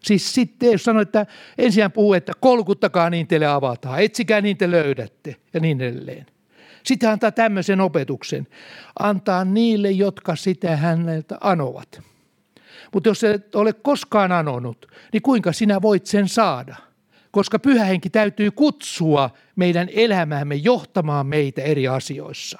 Siis 0.00 0.34
sitten, 0.34 0.72
jos 0.72 0.84
sanoo, 0.84 1.02
että 1.02 1.26
ensin 1.58 1.92
puhuu, 1.92 2.14
että 2.14 2.32
kolkuttakaa 2.40 3.10
niin 3.10 3.26
teille 3.26 3.46
avataan, 3.46 4.02
etsikää 4.02 4.40
niin 4.40 4.56
te 4.56 4.70
löydätte 4.70 5.36
ja 5.54 5.60
niin 5.60 5.80
edelleen. 5.80 6.26
Sitten 6.84 7.10
antaa 7.10 7.32
tämmöisen 7.32 7.80
opetuksen. 7.80 8.46
Antaa 8.98 9.44
niille, 9.44 9.90
jotka 9.90 10.36
sitä 10.36 10.76
häneltä 10.76 11.38
anovat. 11.40 12.02
Mutta 12.92 13.08
jos 13.08 13.24
et 13.24 13.54
ole 13.54 13.72
koskaan 13.72 14.32
anonut, 14.32 14.86
niin 15.12 15.22
kuinka 15.22 15.52
sinä 15.52 15.82
voit 15.82 16.06
sen 16.06 16.28
saada? 16.28 16.76
Koska 17.30 17.58
pyhähenki 17.58 18.10
täytyy 18.10 18.50
kutsua 18.50 19.30
meidän 19.56 19.88
elämäämme 19.92 20.54
johtamaan 20.54 21.26
meitä 21.26 21.62
eri 21.62 21.88
asioissa. 21.88 22.58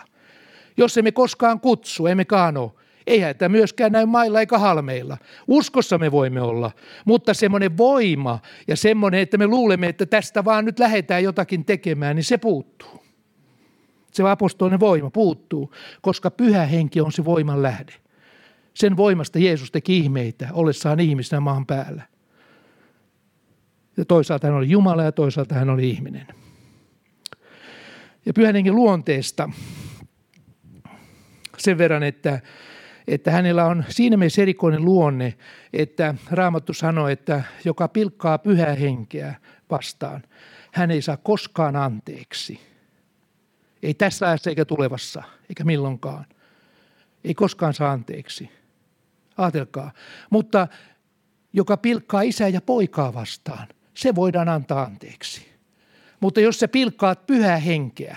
Jos 0.76 0.98
emme 0.98 1.12
koskaan 1.12 1.60
kutsu, 1.60 2.06
emme 2.06 2.24
kano, 2.24 2.74
eihän 3.06 3.36
tämä 3.36 3.48
myöskään 3.48 3.92
näy 3.92 4.06
mailla 4.06 4.40
eikä 4.40 4.58
halmeilla. 4.58 5.18
Uskossa 5.48 5.98
me 5.98 6.12
voimme 6.12 6.40
olla, 6.40 6.70
mutta 7.04 7.34
semmoinen 7.34 7.76
voima 7.76 8.38
ja 8.68 8.76
semmoinen, 8.76 9.20
että 9.20 9.38
me 9.38 9.46
luulemme, 9.46 9.88
että 9.88 10.06
tästä 10.06 10.44
vaan 10.44 10.64
nyt 10.64 10.78
lähdetään 10.78 11.22
jotakin 11.22 11.64
tekemään, 11.64 12.16
niin 12.16 12.24
se 12.24 12.38
puuttuu. 12.38 13.01
Se 14.12 14.30
apostolinen 14.30 14.80
voima 14.80 15.10
puuttuu, 15.10 15.72
koska 16.02 16.30
pyhä 16.30 16.66
henki 16.66 17.00
on 17.00 17.12
se 17.12 17.24
voiman 17.24 17.62
lähde. 17.62 17.92
Sen 18.74 18.96
voimasta 18.96 19.38
Jeesus 19.38 19.70
teki 19.70 19.98
ihmeitä 19.98 20.48
ollessaan 20.52 21.00
ihmisenä 21.00 21.40
maan 21.40 21.66
päällä. 21.66 22.02
Ja 23.96 24.04
toisaalta 24.04 24.46
hän 24.46 24.56
oli 24.56 24.70
Jumala 24.70 25.02
ja 25.02 25.12
toisaalta 25.12 25.54
hän 25.54 25.70
oli 25.70 25.90
ihminen. 25.90 26.26
Ja 28.26 28.32
pyhän 28.34 28.54
hengen 28.54 28.74
luonteesta 28.74 29.50
sen 31.58 31.78
verran, 31.78 32.02
että, 32.02 32.40
että 33.08 33.30
hänellä 33.30 33.64
on 33.64 33.84
siinä 33.88 34.16
mielessä 34.16 34.42
erikoinen 34.42 34.84
luonne, 34.84 35.34
että 35.72 36.14
Raamattu 36.30 36.72
sanoo, 36.72 37.08
että 37.08 37.42
joka 37.64 37.88
pilkkaa 37.88 38.38
pyhää 38.38 38.74
henkeä 38.74 39.34
vastaan, 39.70 40.22
hän 40.72 40.90
ei 40.90 41.02
saa 41.02 41.16
koskaan 41.16 41.76
anteeksi– 41.76 42.60
ei 43.82 43.94
tässä 43.94 44.28
ajassa 44.28 44.50
eikä 44.50 44.64
tulevassa, 44.64 45.22
eikä 45.48 45.64
milloinkaan. 45.64 46.26
Ei 47.24 47.34
koskaan 47.34 47.74
saa 47.74 47.92
anteeksi. 47.92 48.50
Aatelkaa. 49.38 49.92
Mutta 50.30 50.68
joka 51.52 51.76
pilkkaa 51.76 52.22
isää 52.22 52.48
ja 52.48 52.60
poikaa 52.60 53.14
vastaan, 53.14 53.68
se 53.94 54.14
voidaan 54.14 54.48
antaa 54.48 54.82
anteeksi. 54.82 55.52
Mutta 56.20 56.40
jos 56.40 56.58
sä 56.60 56.68
pilkkaat 56.68 57.26
pyhää 57.26 57.56
henkeä, 57.56 58.16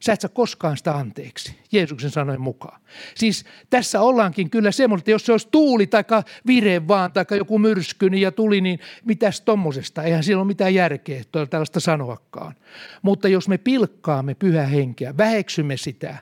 Sä 0.00 0.12
et 0.12 0.20
saa 0.20 0.30
koskaan 0.34 0.76
sitä 0.76 0.94
anteeksi, 0.94 1.58
Jeesuksen 1.72 2.10
sanojen 2.10 2.40
mukaan. 2.40 2.80
Siis 3.14 3.44
tässä 3.70 4.00
ollaankin 4.00 4.50
kyllä 4.50 4.70
semmoista, 4.70 5.02
että 5.02 5.10
jos 5.10 5.26
se 5.26 5.32
olisi 5.32 5.48
tuuli 5.50 5.86
tai 5.86 6.04
vire 6.46 6.88
vaan 6.88 7.12
tai 7.12 7.24
joku 7.30 7.58
myrsky 7.58 8.10
niin 8.10 8.22
ja 8.22 8.32
tuli, 8.32 8.60
niin 8.60 8.80
mitäs 9.04 9.40
tommosesta? 9.40 10.02
Eihän 10.02 10.24
siellä 10.24 10.40
ole 10.40 10.46
mitään 10.46 10.74
järkeä 10.74 11.22
tällaista 11.50 11.80
sanoakaan. 11.80 12.54
Mutta 13.02 13.28
jos 13.28 13.48
me 13.48 13.58
pilkkaamme 13.58 14.34
pyhää 14.34 14.66
henkeä, 14.66 15.16
väheksymme 15.16 15.76
sitä, 15.76 16.16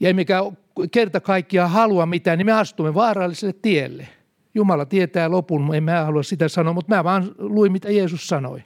ja 0.00 0.08
emmekä 0.08 0.40
kerta 0.90 1.20
kaikkiaan 1.20 1.70
halua 1.70 2.06
mitään, 2.06 2.38
niin 2.38 2.46
me 2.46 2.52
astumme 2.52 2.94
vaaralliselle 2.94 3.54
tielle. 3.62 4.08
Jumala 4.54 4.86
tietää 4.86 5.30
lopun, 5.30 5.74
en 5.74 5.84
mä 5.84 6.04
halua 6.04 6.22
sitä 6.22 6.48
sanoa, 6.48 6.72
mutta 6.74 6.94
mä 6.94 7.04
vaan 7.04 7.34
luin, 7.38 7.72
mitä 7.72 7.90
Jeesus 7.90 8.28
sanoi. 8.28 8.64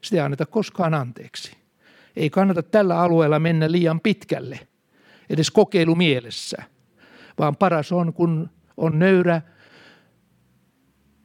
Sitä 0.00 0.16
ei 0.16 0.20
anneta 0.20 0.46
koskaan 0.46 0.94
anteeksi. 0.94 1.65
Ei 2.16 2.30
kannata 2.30 2.62
tällä 2.62 3.00
alueella 3.00 3.38
mennä 3.38 3.72
liian 3.72 4.00
pitkälle, 4.00 4.60
edes 5.30 5.50
kokeilumielessä, 5.50 6.62
vaan 7.38 7.56
paras 7.56 7.92
on, 7.92 8.12
kun 8.12 8.50
on 8.76 8.98
nöyrä 8.98 9.42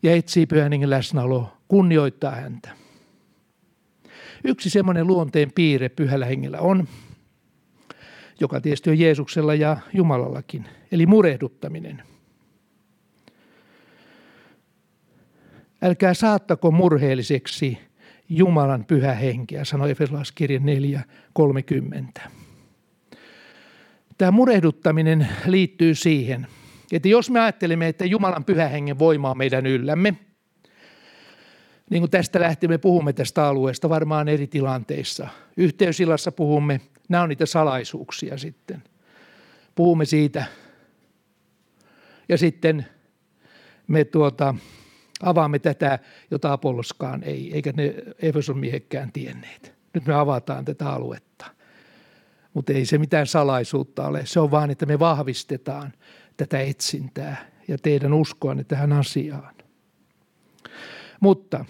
ja 0.04 0.16
etsii 0.16 0.46
pyhän 0.46 0.90
läsnäolo, 0.90 1.54
kunnioittaa 1.68 2.36
häntä. 2.36 2.70
Yksi 4.44 4.70
semmoinen 4.70 5.08
luonteen 5.08 5.52
piirre 5.56 5.90
pyhällä 5.90 6.26
hengellä 6.26 6.60
on, 6.60 6.88
joka 8.40 8.62
tietysti 8.62 8.90
on 8.90 9.00
Jeesuksella 9.00 9.56
ja 9.56 9.78
Jumalallakin, 9.94 10.66
eli 10.92 11.06
murehduttaminen. 11.06 12.04
Älkää 15.82 16.14
saattako 16.14 16.72
murheelliseksi 16.72 17.78
Jumalan 18.34 18.86
pyhä 18.86 19.14
henkeä, 19.14 19.66
sanoi 19.66 19.92
Efesolaiskirje 19.92 20.62
4.30. 22.20 22.22
Tämä 24.18 24.32
murehduttaminen 24.32 25.28
liittyy 25.46 25.96
siihen, 25.96 26.48
että 26.92 27.08
jos 27.08 27.30
me 27.30 27.40
ajattelemme, 27.40 27.88
että 27.88 28.06
Jumalan 28.06 28.46
pyhä 28.46 28.68
hengen 28.68 29.00
voima 29.00 29.32
on 29.32 29.38
meidän 29.38 29.66
yllämme, 29.66 30.14
niin 31.90 32.02
kuin 32.02 32.12
tästä 32.12 32.40
lähtien 32.40 32.70
me 32.70 32.78
puhumme 32.78 33.14
tästä 33.14 33.48
alueesta 33.48 33.90
varmaan 33.90 34.28
eri 34.28 34.48
tilanteissa. 34.48 35.28
Yhteysillassa 35.58 36.32
puhumme, 36.32 36.82
nämä 37.10 37.24
on 37.24 37.30
niitä 37.30 37.46
salaisuuksia 37.46 38.38
sitten. 38.38 38.84
Puhumme 39.76 40.06
siitä. 40.06 40.46
Ja 42.30 42.38
sitten 42.38 42.86
me 43.88 44.04
tuota, 44.04 44.56
avaamme 45.22 45.60
tätä, 45.60 46.00
jota 46.32 46.54
Apolloskaan 46.54 47.24
ei, 47.24 47.54
eikä 47.54 47.74
ne 47.76 47.96
Efeson 48.22 48.58
miehekkään 48.58 49.12
tienneet. 49.12 49.74
Nyt 49.94 50.06
me 50.06 50.14
avataan 50.14 50.66
tätä 50.66 50.90
aluetta. 50.90 51.46
Mutta 52.54 52.74
ei 52.74 52.86
se 52.86 52.98
mitään 52.98 53.28
salaisuutta 53.28 54.08
ole. 54.08 54.26
Se 54.26 54.40
on 54.40 54.52
vaan, 54.52 54.72
että 54.72 54.86
me 54.86 55.00
vahvistetaan 55.00 55.94
tätä 56.38 56.60
etsintää 56.60 57.52
ja 57.68 57.78
teidän 57.78 58.14
uskoanne 58.14 58.64
tähän 58.64 58.94
asiaan. 58.94 59.56
Mutta 61.20 61.66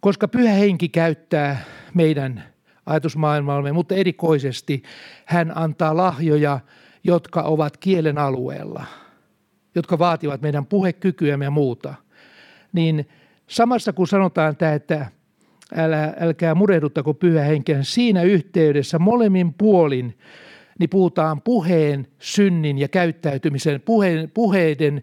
koska 0.00 0.28
pyhä 0.28 0.52
henki 0.52 0.88
käyttää 0.88 1.64
meidän 1.94 2.44
ajatusmaailmamme, 2.86 3.72
mutta 3.72 3.94
erikoisesti 3.94 4.82
hän 5.24 5.52
antaa 5.54 5.96
lahjoja, 5.96 6.60
jotka 7.04 7.42
ovat 7.42 7.76
kielen 7.76 8.18
alueella, 8.18 8.84
jotka 9.74 9.98
vaativat 9.98 10.42
meidän 10.42 10.66
puhekykyämme 10.66 11.44
ja 11.44 11.50
muuta– 11.50 11.94
niin 12.72 13.08
samassa 13.46 13.92
kun 13.92 14.08
sanotaan 14.08 14.56
tämä, 14.56 14.72
että 14.72 15.06
älä, 15.76 16.14
älkää 16.20 16.54
murehduttako 16.54 17.14
pyhä 17.14 17.42
henkeä, 17.42 17.82
siinä 17.82 18.22
yhteydessä 18.22 18.98
molemmin 18.98 19.54
puolin 19.54 20.18
niin 20.78 20.90
puhutaan 20.90 21.42
puheen, 21.42 22.06
synnin 22.18 22.78
ja 22.78 22.88
käyttäytymisen, 22.88 23.80
puheen, 23.80 24.30
puheiden 24.30 25.02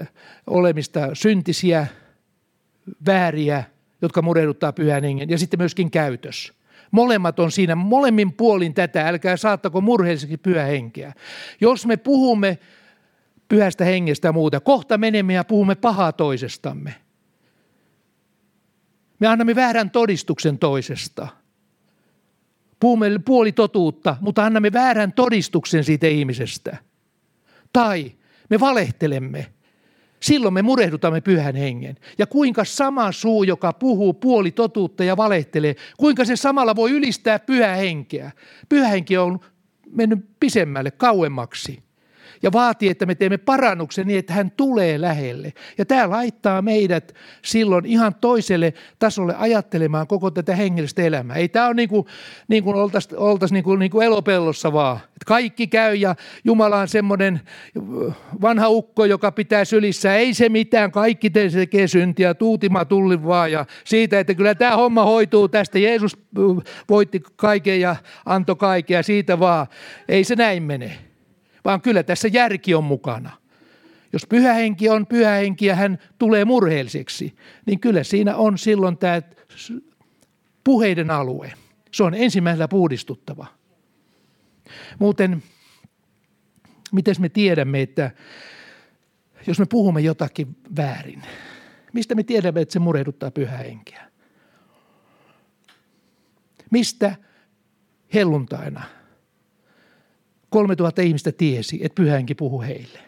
äh, 0.00 0.08
olemista 0.46 1.08
syntisiä, 1.12 1.86
vääriä, 3.06 3.64
jotka 4.02 4.22
murehduttaa 4.22 4.72
pyhän 4.72 5.04
hengen, 5.04 5.30
ja 5.30 5.38
sitten 5.38 5.60
myöskin 5.60 5.90
käytös. 5.90 6.52
Molemmat 6.90 7.38
on 7.38 7.52
siinä, 7.52 7.74
molemmin 7.74 8.32
puolin 8.32 8.74
tätä, 8.74 9.08
älkää 9.08 9.36
saattako 9.36 9.80
murheelliseksi 9.80 10.36
pyhä 10.36 10.64
henkeä. 10.64 11.12
Jos 11.60 11.86
me 11.86 11.96
puhumme 11.96 12.58
pyhästä 13.50 13.84
hengestä 13.84 14.28
ja 14.28 14.32
muuta. 14.32 14.60
Kohta 14.60 14.98
menemme 14.98 15.34
ja 15.34 15.44
puhumme 15.44 15.74
pahaa 15.74 16.12
toisestamme. 16.12 16.94
Me 19.18 19.26
annamme 19.26 19.54
väärän 19.54 19.90
todistuksen 19.90 20.58
toisesta. 20.58 21.28
Puhumme 22.80 23.10
puoli 23.24 23.52
totuutta, 23.52 24.16
mutta 24.20 24.44
annamme 24.44 24.72
väärän 24.72 25.12
todistuksen 25.12 25.84
siitä 25.84 26.06
ihmisestä. 26.06 26.76
Tai 27.72 28.12
me 28.50 28.60
valehtelemme. 28.60 29.46
Silloin 30.20 30.54
me 30.54 30.62
murehdutamme 30.62 31.20
pyhän 31.20 31.56
hengen. 31.56 31.96
Ja 32.18 32.26
kuinka 32.26 32.64
sama 32.64 33.12
suu, 33.12 33.42
joka 33.42 33.72
puhuu 33.72 34.14
puoli 34.14 34.50
totuutta 34.50 35.04
ja 35.04 35.16
valehtelee, 35.16 35.76
kuinka 35.96 36.24
se 36.24 36.36
samalla 36.36 36.76
voi 36.76 36.90
ylistää 36.90 37.38
pyhä 37.38 37.74
henkeä. 37.74 38.30
Pyhä 38.68 38.88
henki 38.88 39.16
on 39.16 39.40
mennyt 39.90 40.18
pisemmälle, 40.40 40.90
kauemmaksi 40.90 41.89
ja 42.42 42.52
vaatii, 42.52 42.88
että 42.88 43.06
me 43.06 43.14
teemme 43.14 43.38
parannuksen 43.38 44.06
niin, 44.06 44.18
että 44.18 44.32
hän 44.32 44.50
tulee 44.50 45.00
lähelle. 45.00 45.52
Ja 45.78 45.86
tämä 45.86 46.10
laittaa 46.10 46.62
meidät 46.62 47.14
silloin 47.42 47.86
ihan 47.86 48.14
toiselle 48.14 48.74
tasolle 48.98 49.34
ajattelemaan 49.38 50.06
koko 50.06 50.30
tätä 50.30 50.56
hengellistä 50.56 51.02
elämää. 51.02 51.36
Ei 51.36 51.48
tämä 51.48 51.66
ole 51.66 51.74
niin 51.74 51.88
kuin, 51.88 52.06
niin 52.48 52.64
kuin 52.64 52.76
oltaisiin 52.76 53.18
oltais 53.18 53.52
niin 53.52 53.64
kuin, 53.64 53.78
niin 53.78 53.90
kuin 53.90 54.06
elopellossa 54.06 54.72
vaan. 54.72 54.96
Että 54.96 55.24
kaikki 55.26 55.66
käy 55.66 55.94
ja 55.94 56.14
Jumala 56.44 56.78
on 56.78 56.88
semmoinen 56.88 57.40
vanha 58.40 58.68
ukko, 58.68 59.04
joka 59.04 59.32
pitää 59.32 59.64
sylissä. 59.64 60.14
Ei 60.14 60.34
se 60.34 60.48
mitään, 60.48 60.92
kaikki 60.92 61.30
tekee 61.30 61.86
syntiä, 61.86 62.34
tuutima 62.34 62.84
tulli 62.84 63.24
vaan. 63.24 63.52
Ja 63.52 63.66
siitä, 63.84 64.20
että 64.20 64.34
kyllä 64.34 64.54
tämä 64.54 64.76
homma 64.76 65.04
hoituu 65.04 65.48
tästä. 65.48 65.78
Jeesus 65.78 66.18
voitti 66.88 67.22
kaiken 67.36 67.80
ja 67.80 67.96
antoi 68.26 68.56
kaiken 68.56 68.94
ja 68.94 69.02
siitä 69.02 69.40
vaan. 69.40 69.66
Ei 70.08 70.24
se 70.24 70.36
näin 70.36 70.62
mene 70.62 71.09
vaan 71.64 71.80
kyllä 71.80 72.02
tässä 72.02 72.28
järki 72.28 72.74
on 72.74 72.84
mukana. 72.84 73.30
Jos 74.12 74.26
pyhä 74.26 74.52
henki 74.52 74.88
on 74.88 75.06
pyhä 75.06 75.30
henki 75.30 75.66
ja 75.66 75.74
hän 75.76 75.98
tulee 76.18 76.44
murheelliseksi, 76.44 77.36
niin 77.66 77.80
kyllä 77.80 78.04
siinä 78.04 78.36
on 78.36 78.58
silloin 78.58 78.98
tämä 78.98 79.22
puheiden 80.64 81.10
alue. 81.10 81.52
Se 81.92 82.02
on 82.02 82.14
ensimmäisellä 82.14 82.68
puhdistuttava. 82.68 83.46
Muuten, 84.98 85.42
miten 86.92 87.14
me 87.18 87.28
tiedämme, 87.28 87.82
että 87.82 88.10
jos 89.46 89.58
me 89.58 89.66
puhumme 89.66 90.00
jotakin 90.00 90.56
väärin, 90.76 91.22
mistä 91.92 92.14
me 92.14 92.22
tiedämme, 92.22 92.60
että 92.60 92.72
se 92.72 92.78
murehduttaa 92.78 93.30
pyhä 93.30 93.56
henkeä? 93.56 94.10
Mistä 96.70 97.16
helluntaina 98.14 98.82
3000 100.50 101.02
ihmistä 101.02 101.32
tiesi, 101.32 101.78
että 101.82 102.02
pyhänkin 102.02 102.36
puhu 102.36 102.60
heille. 102.60 102.98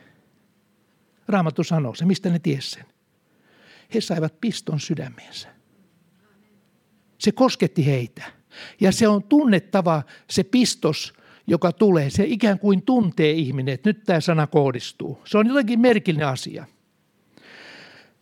Raamattu 1.28 1.64
sanoo 1.64 1.94
se. 1.94 2.04
Mistä 2.04 2.30
ne 2.30 2.38
tiesi 2.38 2.70
sen? 2.70 2.84
He 3.94 4.00
saivat 4.00 4.40
piston 4.40 4.80
sydämeensä. 4.80 5.48
Se 7.18 7.32
kosketti 7.32 7.86
heitä. 7.86 8.22
Ja 8.80 8.92
se 8.92 9.08
on 9.08 9.22
tunnettava 9.22 10.02
se 10.30 10.44
pistos, 10.44 11.12
joka 11.46 11.72
tulee. 11.72 12.10
Se 12.10 12.24
ikään 12.24 12.58
kuin 12.58 12.82
tuntee 12.82 13.30
ihminen, 13.30 13.74
että 13.74 13.88
nyt 13.88 14.04
tämä 14.04 14.20
sana 14.20 14.46
kohdistuu. 14.46 15.18
Se 15.24 15.38
on 15.38 15.46
jotenkin 15.46 15.80
merkillinen 15.80 16.28
asia. 16.28 16.66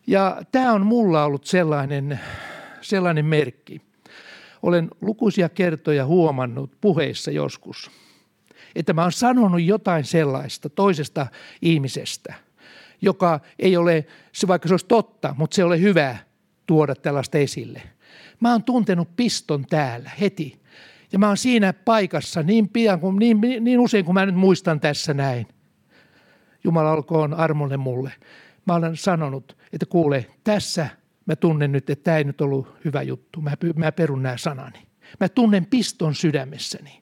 Ja 0.07 0.43
tämä 0.53 0.73
on 0.73 0.87
mulla 0.87 1.25
ollut 1.25 1.45
sellainen, 1.45 2.21
sellainen 2.81 3.25
merkki. 3.25 3.81
Olen 4.63 4.89
lukuisia 5.01 5.49
kertoja 5.49 6.07
huomannut 6.07 6.71
puheissa 6.81 7.31
joskus– 7.31 7.91
että 8.75 8.93
mä 8.93 9.03
oon 9.03 9.13
sanonut 9.13 9.63
jotain 9.63 10.05
sellaista 10.05 10.69
toisesta 10.69 11.27
ihmisestä, 11.63 12.35
joka 13.03 13.41
ei 13.59 13.77
ole, 13.77 14.07
se 14.33 14.49
vaikka 14.49 14.69
se 14.69 14.75
olisi 14.75 14.87
totta, 14.87 15.35
mutta 15.39 15.55
se 15.55 15.63
ei 15.63 15.67
ole 15.67 15.81
hyvä 15.81 16.17
tuoda 16.67 16.95
tällaista 16.95 17.39
esille. 17.39 17.83
Mä 18.41 18.53
oon 18.53 18.65
tuntenut 18.65 19.17
piston 19.17 19.65
täällä 19.67 20.11
heti. 20.21 20.61
Ja 21.13 21.19
mä 21.19 21.29
oon 21.29 21.37
siinä 21.37 21.73
paikassa 21.73 22.43
niin 22.43 22.69
pian 22.69 23.01
kuin, 23.01 23.17
niin, 23.17 23.41
niin 23.41 23.81
usein 23.81 24.05
kuin 24.05 24.15
mä 24.15 24.27
nyt 24.27 24.35
muistan 24.35 24.81
tässä 24.81 25.15
näin. 25.15 25.47
Jumala 26.65 26.93
olkoon 26.93 27.35
armolle 27.35 27.77
mulle. 27.77 28.13
Mä 28.67 28.75
olen 28.75 28.97
sanonut, 28.97 29.57
että 29.73 29.87
kuule, 29.87 30.27
tässä 30.45 30.89
mä 31.27 31.37
tunnen 31.37 31.73
nyt, 31.73 31.91
että 31.91 32.05
tämä 32.05 32.17
ei 32.17 32.25
nyt 32.25 32.41
ollut 32.41 32.77
hyvä 32.85 33.03
juttu. 33.03 33.41
Mä, 33.41 33.53
mä 33.77 33.93
perun 33.93 34.23
nämä 34.23 34.37
sanani. 34.37 34.79
Mä 35.21 35.29
tunnen 35.29 35.67
piston 35.67 36.15
sydämessäni. 36.15 37.00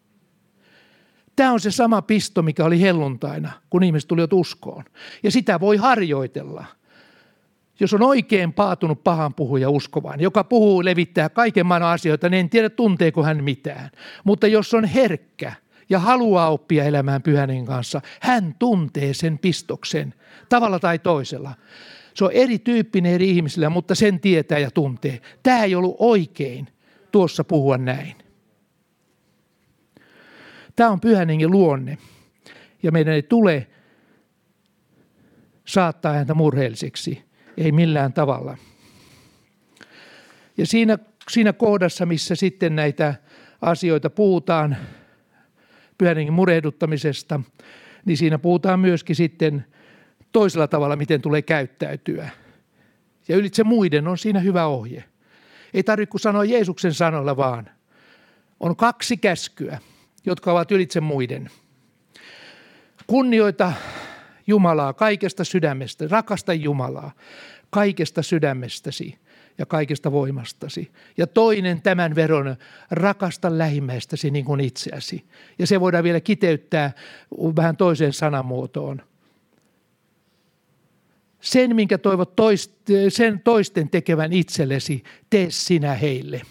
Tämä 1.39 1.53
on 1.53 1.61
se 1.61 1.71
sama 1.71 2.03
pisto, 2.03 2.43
mikä 2.43 2.65
oli 2.65 2.81
helluntaina, 2.81 3.53
kun 3.71 3.83
ihmiset 3.83 4.09
tulivat 4.09 4.33
uskoon. 4.33 4.85
Ja 5.23 5.31
sitä 5.31 5.61
voi 5.61 5.77
harjoitella. 5.77 6.65
Jos 7.81 7.95
on 7.95 8.03
oikein 8.03 8.53
paatunut 8.53 9.05
pahan 9.05 9.35
puhuja 9.35 9.71
uskovaan, 9.71 10.21
joka 10.21 10.45
puhuu, 10.45 10.85
levittää 10.85 11.29
kaiken 11.29 11.67
maailman 11.67 11.93
asioita, 11.93 12.29
niin 12.29 12.41
en 12.41 12.51
tiedä 12.51 12.71
tunteeko 12.71 13.23
hän 13.23 13.45
mitään. 13.45 13.91
Mutta 14.25 14.47
jos 14.47 14.75
on 14.75 14.85
herkkä 14.85 15.53
ja 15.89 15.99
haluaa 15.99 16.51
oppia 16.51 16.85
elämään 16.85 17.23
pyhänen 17.23 17.65
kanssa, 17.65 18.01
hän 18.21 18.55
tuntee 18.59 19.15
sen 19.15 19.39
pistoksen 19.39 20.15
tavalla 20.49 20.79
tai 20.79 20.99
toisella. 20.99 21.55
Se 22.15 22.25
on 22.25 22.33
erityyppinen 22.33 23.13
eri 23.13 23.31
ihmisillä, 23.31 23.71
mutta 23.71 23.95
sen 23.95 24.21
tietää 24.21 24.59
ja 24.59 24.71
tuntee. 24.71 25.21
Tämä 25.43 25.65
ei 25.65 25.75
ollut 25.75 25.97
oikein 25.99 26.69
tuossa 27.13 27.45
puhua 27.45 27.79
näin. 27.79 28.28
Tämä 30.79 30.91
on 30.91 31.01
pyhän 31.01 31.29
hengen 31.29 31.51
luonne. 31.51 31.99
Ja 32.83 32.93
meidän 32.93 33.15
ei 33.15 33.23
tule 33.23 33.67
saattaa 35.65 36.13
häntä 36.13 36.35
murheelliseksi. 36.35 37.25
Ei 37.57 37.73
millään 37.73 38.13
tavalla. 38.13 38.57
Ja 40.57 40.67
siinä, 40.67 40.99
siinä 41.31 41.53
kohdassa, 41.53 42.07
missä 42.07 42.35
sitten 42.35 42.77
näitä 42.77 43.15
asioita 43.61 44.11
puhutaan 44.11 44.77
pyhän 45.99 46.17
hengen 46.17 46.35
murehduttamisesta, 46.35 47.41
niin 48.05 48.17
siinä 48.17 48.39
puhutaan 48.39 48.81
myöskin 48.81 49.17
sitten 49.17 49.67
toisella 50.33 50.69
tavalla, 50.69 50.97
miten 50.97 51.23
tulee 51.23 51.43
käyttäytyä. 51.43 52.29
Ja 53.29 53.37
ylitse 53.37 53.65
muiden 53.65 54.09
on 54.09 54.19
siinä 54.19 54.41
hyvä 54.41 54.67
ohje. 54.67 55.05
Ei 55.75 55.83
tarvitse 55.83 56.11
kuin 56.11 56.21
sanoa 56.21 56.45
Jeesuksen 56.45 56.95
sanoilla 56.95 57.37
vaan. 57.37 57.71
On 58.61 58.77
kaksi 58.77 59.17
käskyä. 59.17 59.79
Jotka 60.27 60.53
ovat 60.53 60.73
ylitse 60.73 61.01
muiden. 61.01 61.51
Kunnioita 63.07 63.73
Jumalaa 64.47 64.93
kaikesta 64.93 65.45
sydämestä, 65.45 66.05
rakasta 66.11 66.55
Jumalaa 66.55 67.13
kaikesta 67.71 68.23
sydämestäsi 68.23 69.19
ja 69.59 69.67
kaikesta 69.67 70.13
voimastasi. 70.13 70.91
Ja 71.17 71.27
toinen 71.27 71.83
tämän 71.83 72.15
veron, 72.15 72.57
rakasta 72.91 73.59
lähimmäistäsi 73.59 74.31
niin 74.31 74.45
kuin 74.45 74.61
itseäsi. 74.61 75.25
Ja 75.59 75.67
se 75.67 75.81
voidaan 75.81 76.05
vielä 76.05 76.21
kiteyttää 76.21 76.93
vähän 77.57 77.77
toiseen 77.77 78.13
sanamuotoon. 78.13 79.03
Sen, 81.41 81.77
minkä 81.77 81.99
toivot 81.99 82.37
toist, 82.37 82.73
sen 83.09 83.41
toisten 83.41 83.91
tekevän 83.91 84.33
itsellesi, 84.33 85.03
tee 85.31 85.47
sinä 85.51 85.95
heille. 85.95 86.43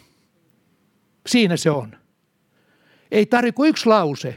Siinä 1.28 1.58
se 1.58 1.72
on. 1.72 2.07
Ei 3.12 3.26
tarvitse 3.26 3.56
kuin 3.56 3.70
yksi 3.70 3.86
lause, 3.86 4.36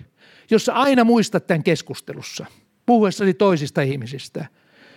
jossa 0.50 0.72
aina 0.72 1.04
muistat 1.04 1.46
tämän 1.46 1.62
keskustelussa, 1.62 2.46
puhuessasi 2.86 3.34
toisista 3.34 3.82
ihmisistä. 3.82 4.46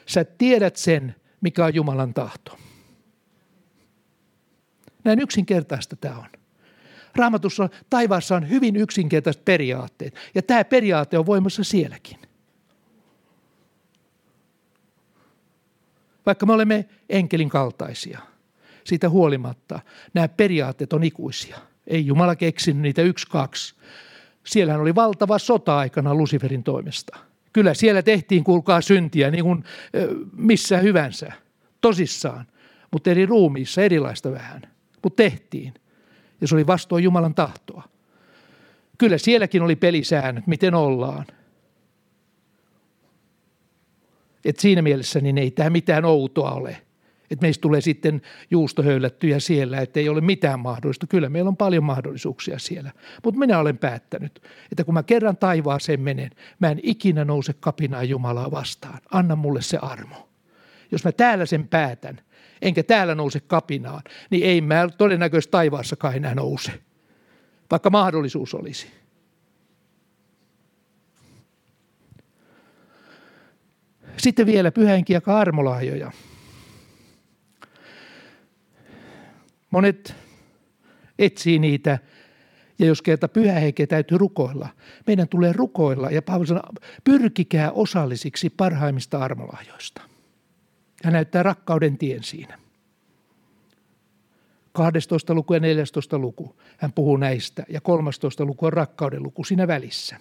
Sä 0.06 0.24
tiedät 0.24 0.76
sen, 0.76 1.16
mikä 1.42 1.66
on 1.66 1.76
Jumalan 1.76 2.14
tahto. 2.14 2.58
Näin 5.04 5.20
yksinkertaista 5.20 5.96
tämä 5.96 6.18
on. 6.18 6.28
Raamatussa 7.16 7.70
taivaassa 7.90 8.36
on 8.36 8.50
hyvin 8.50 8.76
yksinkertaiset 8.76 9.46
periaatteet, 9.46 10.16
ja 10.36 10.42
tämä 10.42 10.64
periaate 10.64 11.18
on 11.18 11.26
voimassa 11.26 11.64
sielläkin. 11.64 12.18
Vaikka 16.26 16.46
me 16.46 16.54
olemme 16.54 16.86
enkelin 17.10 17.50
kaltaisia, 17.50 18.20
siitä 18.84 19.10
huolimatta 19.10 19.80
nämä 20.14 20.28
periaatteet 20.28 20.94
on 20.94 21.04
ikuisia. 21.04 21.58
Ei 21.88 22.06
Jumala 22.06 22.36
keksinyt 22.36 22.82
niitä 22.82 23.02
yksi, 23.02 23.28
kaksi. 23.28 23.76
Siellähän 24.43 24.82
oli 24.82 24.96
valtava 24.96 25.39
sota 25.39 25.78
aikana 25.78 26.15
Luciferin 26.15 26.63
toimesta. 26.63 27.17
Kyllä 27.54 27.74
siellä 27.74 28.02
tehtiin, 28.02 28.43
kuulkaa, 28.43 28.82
syntiä 28.82 29.32
niin 29.32 29.43
kuin 29.43 29.63
missä 30.36 30.78
hyvänsä, 30.78 31.32
tosissaan, 31.82 32.46
mutta 32.91 33.10
eri 33.10 33.26
ruumiissa 33.26 33.82
erilaista 33.82 34.32
vähän. 34.32 34.62
Mutta 35.04 35.24
tehtiin, 35.24 35.74
ja 36.41 36.48
se 36.48 36.56
oli 36.56 36.67
vastoin 36.67 37.04
Jumalan 37.04 37.36
tahtoa. 37.36 37.84
Kyllä 38.98 39.17
sielläkin 39.17 39.62
oli 39.62 39.76
pelisäännöt, 39.76 40.48
miten 40.48 40.76
ollaan– 40.76 41.26
et 44.46 44.60
siinä 44.60 44.82
mielessä 44.82 45.22
niin 45.22 45.38
ei 45.38 45.52
tämä 45.52 45.69
mitään 45.69 46.06
outoa 46.06 46.52
ole. 46.52 46.82
Että 47.34 47.46
meistä 47.46 47.62
tulee 47.62 47.82
sitten 47.82 48.22
juustohöylättyjä 48.52 49.39
siellä, 49.39 49.78
että 49.82 50.00
ei 50.00 50.10
ole 50.10 50.22
mitään 50.22 50.60
mahdollista. 50.60 51.08
Kyllä 51.08 51.30
meillä 51.30 51.48
on 51.48 51.58
paljon 51.58 51.84
mahdollisuuksia 51.84 52.60
siellä. 52.60 52.91
Mutta 53.24 53.39
minä 53.39 53.60
olen 53.60 53.78
päättänyt, 53.78 54.43
että 54.72 54.84
kun 54.84 54.93
mä 54.93 55.04
kerran 55.04 55.38
taivaaseen 55.38 56.02
menen, 56.02 56.30
mä 56.60 56.69
en 56.69 56.80
ikinä 56.84 57.26
nouse 57.26 57.54
kapinaa 57.54 58.04
Jumalaa 58.04 58.52
vastaan. 58.52 59.00
Anna 59.12 59.36
mulle 59.36 59.62
se 59.62 59.78
armo. 59.78 60.30
Jos 60.91 61.06
mä 61.06 61.12
täällä 61.12 61.46
sen 61.46 61.67
päätän, 61.67 62.22
enkä 62.62 62.84
täällä 62.84 63.15
nouse 63.15 63.39
kapinaan, 63.39 64.02
niin 64.30 64.46
ei 64.46 64.62
mä 64.62 64.89
todennäköisesti 64.98 65.52
taivaassakaan 65.52 66.15
enää 66.15 66.36
nouse, 66.36 66.72
vaikka 67.72 67.89
mahdollisuus 67.89 68.54
olisi. 68.54 68.88
Sitten 74.17 74.46
vielä 74.46 74.72
pyhänkin 74.72 75.13
ja 75.13 75.36
armolahjoja. 75.36 76.12
Monet 79.74 80.16
etsii 81.20 81.60
niitä, 81.60 82.00
ja 82.80 82.86
jos 82.86 83.02
kerta 83.02 83.28
pyhä 83.28 83.54
henkeä 83.54 83.88
täytyy 83.88 84.18
rukoilla, 84.18 84.70
meidän 85.08 85.28
tulee 85.28 85.54
rukoilla, 85.54 86.10
ja 86.10 86.22
Paavali 86.22 86.48
sanoo, 86.48 86.64
pyrkikää 87.04 87.72
osallisiksi 87.72 88.50
parhaimmista 88.50 89.20
armolahjoista. 89.20 90.02
Hän 91.04 91.14
näyttää 91.14 91.44
rakkauden 91.44 91.98
tien 91.98 92.24
siinä. 92.24 92.60
12. 94.72 95.34
luku 95.34 95.54
ja 95.54 95.60
14. 95.60 96.18
luku. 96.18 96.56
Hän 96.78 96.94
puhuu 96.94 97.18
näistä 97.18 97.64
ja 97.70 97.82
13. 97.82 98.46
luku 98.46 98.66
on 98.66 98.74
rakkauden 98.74 99.24
luku 99.24 99.44
siinä 99.44 99.68
välissä. 99.68 100.18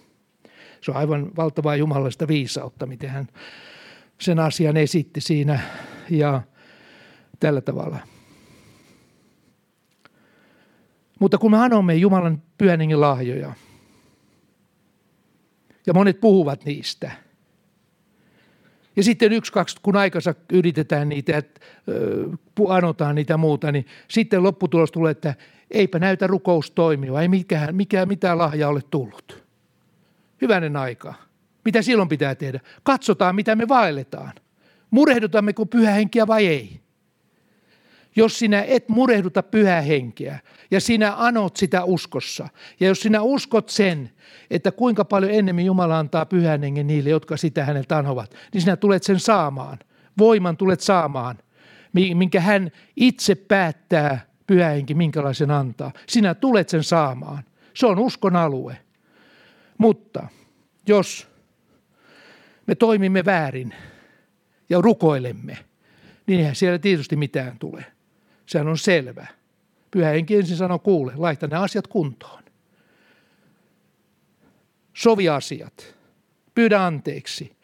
Se 0.81 0.91
on 0.91 0.97
aivan 0.97 1.31
valtavaa 1.35 1.75
jumalallista 1.75 2.27
viisautta, 2.27 2.85
miten 2.85 3.09
hän 3.09 3.27
sen 4.19 4.39
asian 4.39 4.77
esitti 4.77 5.21
siinä 5.21 5.59
ja 6.09 6.41
tällä 7.39 7.61
tavalla. 7.61 8.12
Mutta 11.23 11.37
kun 11.37 11.51
me 11.51 11.57
anomme 11.57 11.95
Jumalan 11.95 12.41
pyhän 12.57 13.01
lahjoja, 13.01 13.53
ja 15.85 15.93
monet 15.93 16.19
puhuvat 16.19 16.65
niistä, 16.65 17.11
ja 18.95 19.03
sitten 19.03 19.33
yksi, 19.33 19.53
kaksi, 19.53 19.77
kun 19.83 19.95
aikansa 19.95 20.35
yritetään 20.53 21.09
niitä, 21.09 21.37
että 21.37 21.61
anotaan 22.69 23.15
niitä 23.15 23.37
muuta, 23.37 23.71
niin 23.71 23.85
sitten 24.07 24.43
lopputulos 24.43 24.91
tulee, 24.91 25.11
että 25.11 25.35
eipä 25.71 25.99
näytä 25.99 26.27
rukous 26.27 26.71
toimiva, 26.71 27.21
ei 27.21 27.27
mikään, 27.27 27.75
mikään, 27.75 28.07
mitään 28.07 28.37
lahja 28.37 28.69
ole 28.69 28.81
tullut. 28.91 29.43
Hyvänen 30.41 30.75
aika. 30.75 31.13
Mitä 31.65 31.81
silloin 31.81 32.09
pitää 32.09 32.35
tehdä? 32.35 32.59
Katsotaan, 32.83 33.35
mitä 33.35 33.55
me 33.55 33.67
vaelletaan. 33.67 34.33
Murehdutammeko 34.91 35.65
pyhä 35.65 35.91
henkiä 35.91 36.27
vai 36.27 36.47
ei? 36.47 36.82
Jos 38.15 38.39
sinä 38.39 38.63
et 38.67 38.89
murehduta 38.89 39.43
pyhää 39.43 39.81
henkeä 39.81 40.39
ja 40.71 40.81
sinä 40.81 41.13
anot 41.17 41.57
sitä 41.57 41.83
uskossa, 41.83 42.47
ja 42.79 42.87
jos 42.87 43.01
sinä 43.01 43.21
uskot 43.21 43.69
sen, 43.69 44.11
että 44.51 44.71
kuinka 44.71 45.05
paljon 45.05 45.31
ennemmin 45.31 45.65
Jumala 45.65 45.99
antaa 45.99 46.25
pyhän 46.25 46.63
hengen 46.63 46.87
niille, 46.87 47.09
jotka 47.09 47.37
sitä 47.37 47.65
häneltä 47.65 47.97
anovat, 47.97 48.35
niin 48.53 48.61
sinä 48.61 48.75
tulet 48.75 49.03
sen 49.03 49.19
saamaan. 49.19 49.79
Voiman 50.17 50.57
tulet 50.57 50.79
saamaan, 50.81 51.37
minkä 51.93 52.41
hän 52.41 52.71
itse 52.95 53.35
päättää 53.35 54.25
pyhä 54.47 54.69
henki, 54.69 54.93
minkälaisen 54.93 55.51
antaa. 55.51 55.91
Sinä 56.07 56.35
tulet 56.35 56.69
sen 56.69 56.83
saamaan. 56.83 57.43
Se 57.73 57.85
on 57.85 57.99
uskon 57.99 58.35
alue. 58.35 58.77
Mutta 59.77 60.27
jos 60.87 61.27
me 62.67 62.75
toimimme 62.75 63.25
väärin 63.25 63.73
ja 64.69 64.81
rukoilemme, 64.81 65.57
niin 66.27 66.39
eihän 66.39 66.55
siellä 66.55 66.79
tietysti 66.79 67.15
mitään 67.15 67.59
tule. 67.59 67.85
Sehän 68.45 68.67
on 68.67 68.77
selvä. 68.77 69.27
Pyhä 69.91 70.09
henki 70.09 70.35
ensin 70.35 70.57
sanoo, 70.57 70.79
kuule, 70.79 71.13
laita 71.15 71.47
ne 71.47 71.57
asiat 71.57 71.87
kuntoon. 71.87 72.43
Sovi 74.93 75.29
asiat. 75.29 75.95
Pyydä 76.55 76.85
anteeksi. 76.85 77.55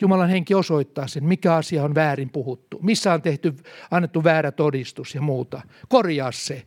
Jumalan 0.00 0.28
henki 0.28 0.54
osoittaa 0.54 1.06
sen, 1.06 1.24
mikä 1.24 1.54
asia 1.54 1.84
on 1.84 1.94
väärin 1.94 2.30
puhuttu, 2.30 2.78
missä 2.82 3.12
on 3.12 3.22
tehty, 3.22 3.54
annettu 3.90 4.24
väärä 4.24 4.52
todistus 4.52 5.14
ja 5.14 5.20
muuta. 5.20 5.62
Korjaa 5.88 6.32
se. 6.32 6.66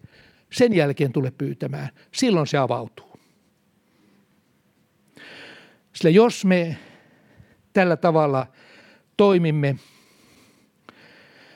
Sen 0.51 0.73
jälkeen 0.73 1.11
tule 1.11 1.31
pyytämään. 1.31 1.89
Silloin 2.11 2.47
se 2.47 2.57
avautuu. 2.57 3.19
Sillä 5.93 6.09
jos 6.09 6.45
me 6.45 6.77
tällä 7.73 7.97
tavalla 7.97 8.47
toimimme, 9.17 9.75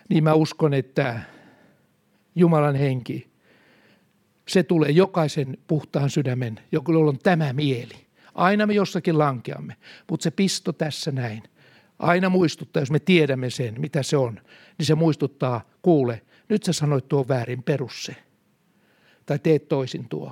niin 0.10 0.24
mä 0.24 0.34
uskon, 0.34 0.74
että 0.74 1.22
Jumalan 2.38 2.76
henki, 2.76 3.28
se 4.48 4.64
tulee 4.64 4.92
jokaisen 4.92 5.58
puhtaan 5.68 6.10
sydämen, 6.10 6.60
jolla 6.72 7.10
on 7.10 7.20
tämä 7.20 7.54
mieli. 7.54 8.08
Aina 8.36 8.68
me 8.68 8.74
jossakin 8.74 9.18
lankeamme, 9.18 9.76
mutta 10.10 10.24
se 10.24 10.32
pisto 10.32 10.74
tässä 10.74 11.12
näin. 11.12 11.44
Aina 12.00 12.30
muistuttaa, 12.30 12.82
jos 12.82 12.92
me 12.92 13.00
tiedämme 13.00 13.50
sen, 13.50 13.82
mitä 13.82 14.04
se 14.04 14.18
on, 14.18 14.40
niin 14.78 14.86
se 14.86 14.96
muistuttaa, 14.96 15.62
kuule, 15.82 16.22
nyt 16.50 16.64
sä 16.64 16.74
sanoit 16.74 17.08
tuo 17.08 17.26
väärin, 17.28 17.64
perus 17.64 18.06
se. 18.06 18.16
Tai 19.26 19.40
teet 19.40 19.68
toisin 19.68 20.10
tuo. 20.10 20.32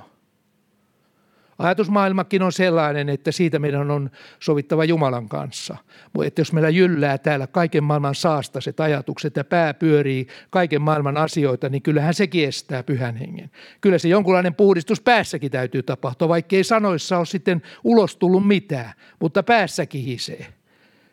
Ajatusmaailmakin 1.58 2.42
on 2.42 2.52
sellainen, 2.52 3.08
että 3.08 3.32
siitä 3.32 3.58
meidän 3.58 3.90
on 3.90 4.10
sovittava 4.40 4.84
Jumalan 4.84 5.28
kanssa. 5.28 5.76
Että 6.24 6.40
jos 6.40 6.52
meillä 6.52 6.68
jyllää 6.68 7.18
täällä 7.18 7.46
kaiken 7.46 7.84
maailman 7.84 8.14
saastaset 8.14 8.80
ajatukset 8.80 9.36
ja 9.36 9.44
pää 9.44 9.74
pyörii 9.74 10.26
kaiken 10.50 10.82
maailman 10.82 11.16
asioita, 11.16 11.68
niin 11.68 11.82
kyllähän 11.82 12.14
se 12.14 12.26
kestää 12.26 12.82
pyhän 12.82 13.16
hengen. 13.16 13.50
Kyllä 13.80 13.98
se 13.98 14.08
jonkunlainen 14.08 14.54
puhdistus 14.54 15.00
päässäkin 15.00 15.50
täytyy 15.50 15.82
tapahtua, 15.82 16.28
vaikka 16.28 16.56
ei 16.56 16.64
sanoissa 16.64 17.18
ole 17.18 17.26
sitten 17.26 17.62
ulos 17.84 18.16
tullut 18.16 18.46
mitään, 18.46 18.92
mutta 19.20 19.42
päässä 19.42 19.86
kihisee. 19.86 20.46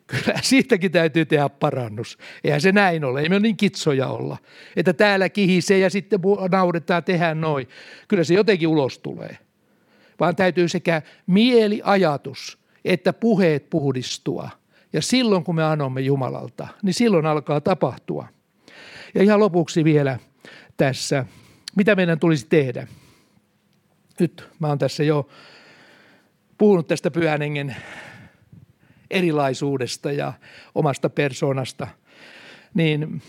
Kyllä 0.06 0.38
siitäkin 0.42 0.92
täytyy 0.92 1.24
tehdä 1.24 1.48
parannus. 1.48 2.18
Eihän 2.44 2.60
se 2.60 2.72
näin 2.72 3.04
ole. 3.04 3.20
Ei 3.20 3.28
me 3.28 3.34
ole 3.34 3.42
niin 3.42 3.56
kitsoja 3.56 4.08
olla, 4.08 4.36
että 4.76 4.92
täällä 4.92 5.28
kihisee 5.28 5.78
ja 5.78 5.90
sitten 5.90 6.20
nauretaan, 6.50 7.04
tehdään 7.04 7.40
noin. 7.40 7.68
Kyllä 8.08 8.24
se 8.24 8.34
jotenkin 8.34 8.68
ulos 8.68 8.98
tulee 8.98 9.38
vaan 10.20 10.36
täytyy 10.36 10.68
sekä 10.68 11.02
mieli, 11.26 11.80
ajatus 11.84 12.64
että 12.84 13.12
puheet 13.12 13.70
puhdistua. 13.70 14.50
Ja 14.92 15.02
silloin 15.02 15.44
kun 15.44 15.54
me 15.54 15.64
anomme 15.64 16.00
Jumalalta, 16.00 16.68
niin 16.82 16.94
silloin 16.94 17.26
alkaa 17.26 17.60
tapahtua. 17.60 18.28
Ja 19.14 19.22
ihan 19.22 19.40
lopuksi 19.40 19.84
vielä 19.84 20.18
tässä, 20.76 21.26
mitä 21.76 21.94
meidän 21.94 22.18
tulisi 22.18 22.46
tehdä. 22.48 22.86
Nyt 24.20 24.48
mä 24.58 24.68
oon 24.68 24.78
tässä 24.78 25.04
jo 25.04 25.28
puhunut 26.58 26.88
tästä 26.88 27.10
pyhän 27.10 27.40
hengen 27.40 27.76
erilaisuudesta 29.10 30.12
ja 30.12 30.32
omasta 30.74 31.10
persoonasta, 31.10 31.88
niin 32.74 33.22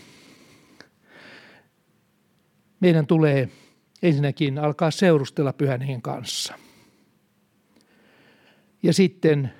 meidän 2.80 3.06
tulee 3.06 3.48
ensinnäkin 4.02 4.58
alkaa 4.58 4.90
seurustella 4.90 5.52
pyhän 5.52 5.80
hengen 5.80 6.02
kanssa. 6.02 6.54
Ja 8.82 8.92
sitten 8.92 9.52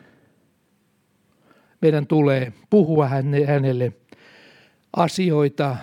meidän 1.81 2.07
tulee 2.07 2.53
puhua 2.71 3.09
hänelle 3.47 3.93
asioita, 4.97 5.77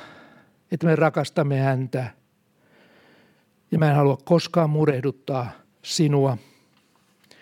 että 0.71 0.87
me 0.87 0.95
rakastamme 0.95 1.59
häntä. 1.59 2.09
Ja 3.71 3.79
mä 3.79 3.89
en 3.89 3.95
halua 3.95 4.17
koskaan 4.25 4.69
murehduttaa 4.69 5.51
sinua, 5.81 6.37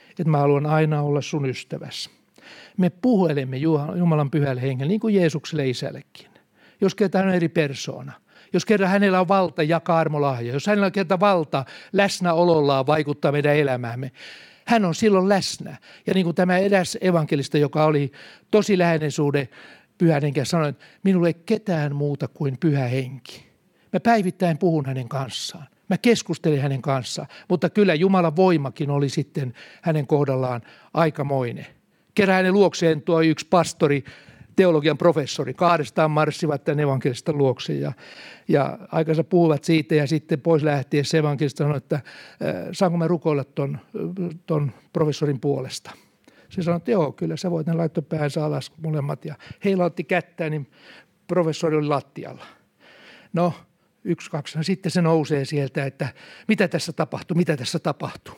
että 0.09 0.23
mä 0.23 0.37
haluan 0.37 0.65
aina 0.65 1.01
olla 1.01 1.21
sun 1.21 1.49
ystävässä. 1.49 2.09
Me 2.77 2.89
puhelemme 2.89 3.57
Jumalan 3.97 4.31
pyhälle 4.31 4.61
hengelle, 4.61 4.89
niin 4.89 4.99
kuin 4.99 5.15
Jeesukselle 5.15 5.69
isällekin. 5.69 6.27
Jos 6.81 6.95
kertaan 6.95 7.27
on 7.27 7.33
eri 7.33 7.49
persoona. 7.49 8.13
Jos 8.53 8.65
kerran 8.65 8.89
hänellä 8.89 9.19
on 9.19 9.27
valta 9.27 9.63
jakaa 9.63 9.99
armolahja. 9.99 10.53
Jos 10.53 10.67
hänellä 10.67 10.85
on 10.85 10.91
kerta 10.91 11.19
valta 11.19 11.65
läsnäolollaan 11.93 12.87
vaikuttaa 12.87 13.31
meidän 13.31 13.55
elämäämme. 13.55 14.11
Hän 14.65 14.85
on 14.85 14.95
silloin 14.95 15.29
läsnä. 15.29 15.77
Ja 16.07 16.13
niin 16.13 16.23
kuin 16.23 16.35
tämä 16.35 16.57
eräs 16.57 16.97
evankelista, 17.01 17.57
joka 17.57 17.85
oli 17.85 18.11
tosi 18.51 18.77
läheinen 18.77 19.11
suhde 19.11 19.49
pyhän 19.97 20.21
henkeä, 20.21 20.45
sanoi, 20.45 20.69
että 20.69 20.85
minulle 21.03 21.27
ei 21.27 21.33
ketään 21.45 21.95
muuta 21.95 22.27
kuin 22.27 22.57
pyhä 22.59 22.87
henki. 22.87 23.45
Mä 23.93 23.99
päivittäin 23.99 24.57
puhun 24.57 24.85
hänen 24.85 25.09
kanssaan. 25.09 25.67
Mä 25.89 25.97
keskustelin 25.97 26.61
hänen 26.61 26.81
kanssaan, 26.81 27.27
mutta 27.49 27.69
kyllä 27.69 27.93
Jumalan 27.93 28.35
voimakin 28.35 28.89
oli 28.89 29.09
sitten 29.09 29.53
hänen 29.81 30.07
kohdallaan 30.07 30.61
aikamoinen. 30.93 31.67
Kerran 32.15 32.35
hänen 32.35 32.53
luokseen 32.53 33.01
tuo 33.01 33.21
yksi 33.21 33.47
pastori, 33.49 34.03
teologian 34.61 34.97
professori. 34.97 35.53
Kahdestaan 35.53 36.11
marssivat 36.11 36.63
tämän 36.63 36.79
evankelista 36.79 37.33
luokse 37.33 37.73
ja, 37.73 37.91
ja 38.47 38.77
aikansa 38.91 39.23
puhuvat 39.23 39.63
siitä 39.63 39.95
ja 39.95 40.07
sitten 40.07 40.41
pois 40.41 40.63
lähtiessä 40.63 41.17
evankelista 41.17 41.63
sanoi, 41.63 41.77
että 41.77 41.95
äh, 41.95 42.01
saanko 42.71 42.97
mä 42.97 43.07
rukoilla 43.07 43.43
ton, 43.43 43.79
ton 44.45 44.71
professorin 44.93 45.39
puolesta. 45.39 45.91
Se 46.49 46.63
sanoi, 46.63 46.77
että 46.77 46.91
joo, 46.91 47.11
kyllä 47.11 47.37
sä 47.37 47.51
voit 47.51 47.67
ne 47.67 47.73
laittaa 47.73 48.01
päänsä 48.01 48.45
alas 48.45 48.71
molemmat 48.83 49.25
ja 49.25 49.35
heillä 49.65 49.85
otti 49.85 50.03
kättä, 50.03 50.49
niin 50.49 50.71
professori 51.27 51.77
oli 51.77 51.87
lattialla. 51.87 52.45
No, 53.33 53.53
yksi, 54.03 54.31
kaksi. 54.31 54.57
No, 54.57 54.63
sitten 54.63 54.91
se 54.91 55.01
nousee 55.01 55.45
sieltä, 55.45 55.85
että 55.85 56.07
mitä 56.47 56.67
tässä 56.67 56.93
tapahtuu, 56.93 57.37
mitä 57.37 57.57
tässä 57.57 57.79
tapahtuu. 57.79 58.35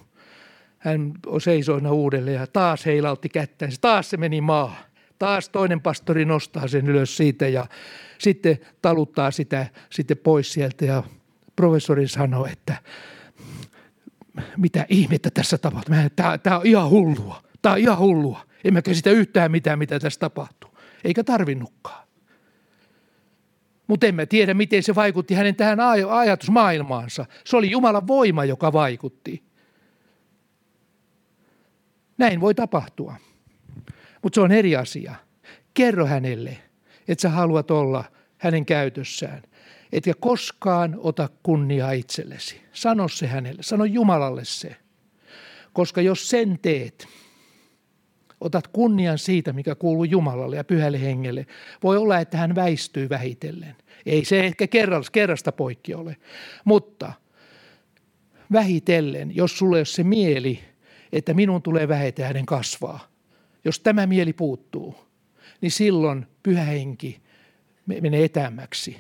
Hän 0.78 1.12
seisoina 1.44 1.92
uudelleen 1.92 2.40
ja 2.40 2.48
taas 2.48 2.86
heilautti 2.86 3.30
kättä. 3.30 3.68
Taas 3.82 4.10
se 4.10 4.18
meni 4.18 4.42
maahan. 4.42 4.93
Taas 5.20 5.50
toinen 5.50 5.82
pastori 5.82 6.26
nostaa 6.26 6.68
sen 6.68 6.88
ylös 6.88 7.18
siitä 7.18 7.48
ja 7.48 7.68
sitten 8.18 8.60
taluttaa 8.82 9.32
sitä 9.32 9.68
sitten 9.90 10.18
pois 10.18 10.54
sieltä 10.54 10.86
ja 10.86 11.04
professori 11.56 12.08
sanoi, 12.08 12.52
että 12.52 12.76
mitä 14.58 14.86
ihmettä 14.90 15.30
tässä 15.32 15.58
tapahtuu. 15.58 15.96
Tämä, 16.44 16.58
on 16.58 16.66
ihan 16.66 16.90
hullua. 16.90 17.44
Tämä 17.62 17.74
on 17.74 17.80
ihan 17.80 17.98
hullua. 17.98 18.40
En 18.64 18.74
mä 18.74 18.82
käsitä 18.82 19.10
yhtään 19.10 19.52
mitään, 19.52 19.80
mitä 19.80 20.00
tässä 20.00 20.20
tapahtuu. 20.20 20.70
Eikä 21.04 21.24
tarvinnutkaan. 21.24 22.08
Mutta 23.88 24.08
emme 24.08 24.26
tiedä, 24.26 24.54
miten 24.54 24.84
se 24.84 24.96
vaikutti 24.96 25.34
hänen 25.34 25.56
tähän 25.56 25.80
ajatusmaailmaansa. 26.10 27.26
Se 27.46 27.58
oli 27.58 27.72
Jumalan 27.72 28.08
voima, 28.08 28.46
joka 28.46 28.74
vaikutti. 28.74 29.44
Näin 32.18 32.42
voi 32.42 32.56
tapahtua. 32.56 33.16
Mutta 34.24 34.36
se 34.36 34.42
on 34.42 34.52
eri 34.52 34.76
asia. 34.76 35.16
Kerro 35.74 36.06
hänelle, 36.06 36.58
että 37.08 37.22
sä 37.22 37.30
haluat 37.30 37.72
olla 37.72 38.04
hänen 38.38 38.66
käytössään. 38.66 39.42
Etkä 39.92 40.14
koskaan 40.20 40.96
ota 40.98 41.30
kunniaa 41.44 41.92
itsellesi. 41.92 42.62
Sano 42.72 43.08
se 43.08 43.28
hänelle, 43.28 43.64
sano 43.64 43.86
Jumalalle 43.86 44.46
se. 44.46 44.76
Koska 45.74 46.02
jos 46.02 46.30
sen 46.30 46.60
teet, 46.60 47.08
otat 48.42 48.68
kunnian 48.68 49.18
siitä, 49.18 49.54
mikä 49.54 49.76
kuuluu 49.76 50.04
Jumalalle 50.04 50.56
ja 50.56 50.64
pyhälle 50.64 51.02
hengelle. 51.02 51.46
Voi 51.84 51.98
olla, 51.98 52.20
että 52.20 52.38
hän 52.38 52.56
väistyy 52.56 53.10
vähitellen. 53.10 53.76
Ei 54.06 54.26
se 54.26 54.40
ehkä 54.40 54.68
kerrasta 55.12 55.52
poikki 55.52 55.94
ole, 55.94 56.18
mutta 56.66 57.14
vähitellen, 58.52 59.36
jos 59.36 59.58
sulle 59.58 59.80
on 59.80 59.86
se 59.86 60.04
mieli, 60.04 60.60
että 61.12 61.34
minun 61.34 61.62
tulee 61.62 61.88
vähetä 61.88 62.28
hänen 62.28 62.46
kasvaa, 62.46 63.13
jos 63.66 63.80
tämä 63.80 64.08
mieli 64.08 64.34
puuttuu, 64.34 64.96
niin 65.62 65.72
silloin 65.72 66.28
pyhä 66.44 66.64
henki 66.64 67.22
menee 67.86 68.24
etämäksi. 68.24 68.98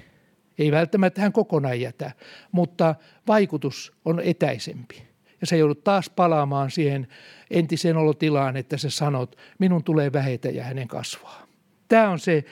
Ei 0.58 0.72
välttämättä 0.72 1.22
hän 1.22 1.34
kokonaan 1.34 1.82
jätä, 1.82 2.12
mutta 2.52 2.96
vaikutus 3.28 3.94
on 4.06 4.20
etäisempi. 4.20 5.04
Ja 5.42 5.48
sä 5.48 5.56
joudut 5.56 5.84
taas 5.84 6.10
palaamaan 6.10 6.72
siihen 6.72 7.08
entiseen 7.50 7.98
olotilaan, 7.98 8.58
että 8.58 8.78
sä 8.78 8.90
sanot, 8.90 9.36
minun 9.60 9.84
tulee 9.84 10.14
vähetä 10.14 10.50
ja 10.50 10.64
hänen 10.64 10.88
kasvaa. 10.88 11.48
Tämä 11.88 12.10
on 12.10 12.20
se 12.20 12.46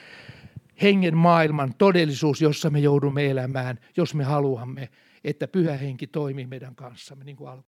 hengen 0.82 1.16
maailman 1.16 1.74
todellisuus, 1.78 2.42
jossa 2.42 2.70
me 2.70 2.78
joudumme 2.80 3.30
elämään, 3.30 3.78
jos 3.96 4.14
me 4.14 4.24
haluamme, 4.24 4.88
että 5.24 5.48
pyhä 5.48 5.76
henki 5.76 6.06
toimii 6.06 6.46
meidän 6.46 6.74
kanssamme, 6.74 7.24
niin 7.24 7.36
kuin 7.36 7.50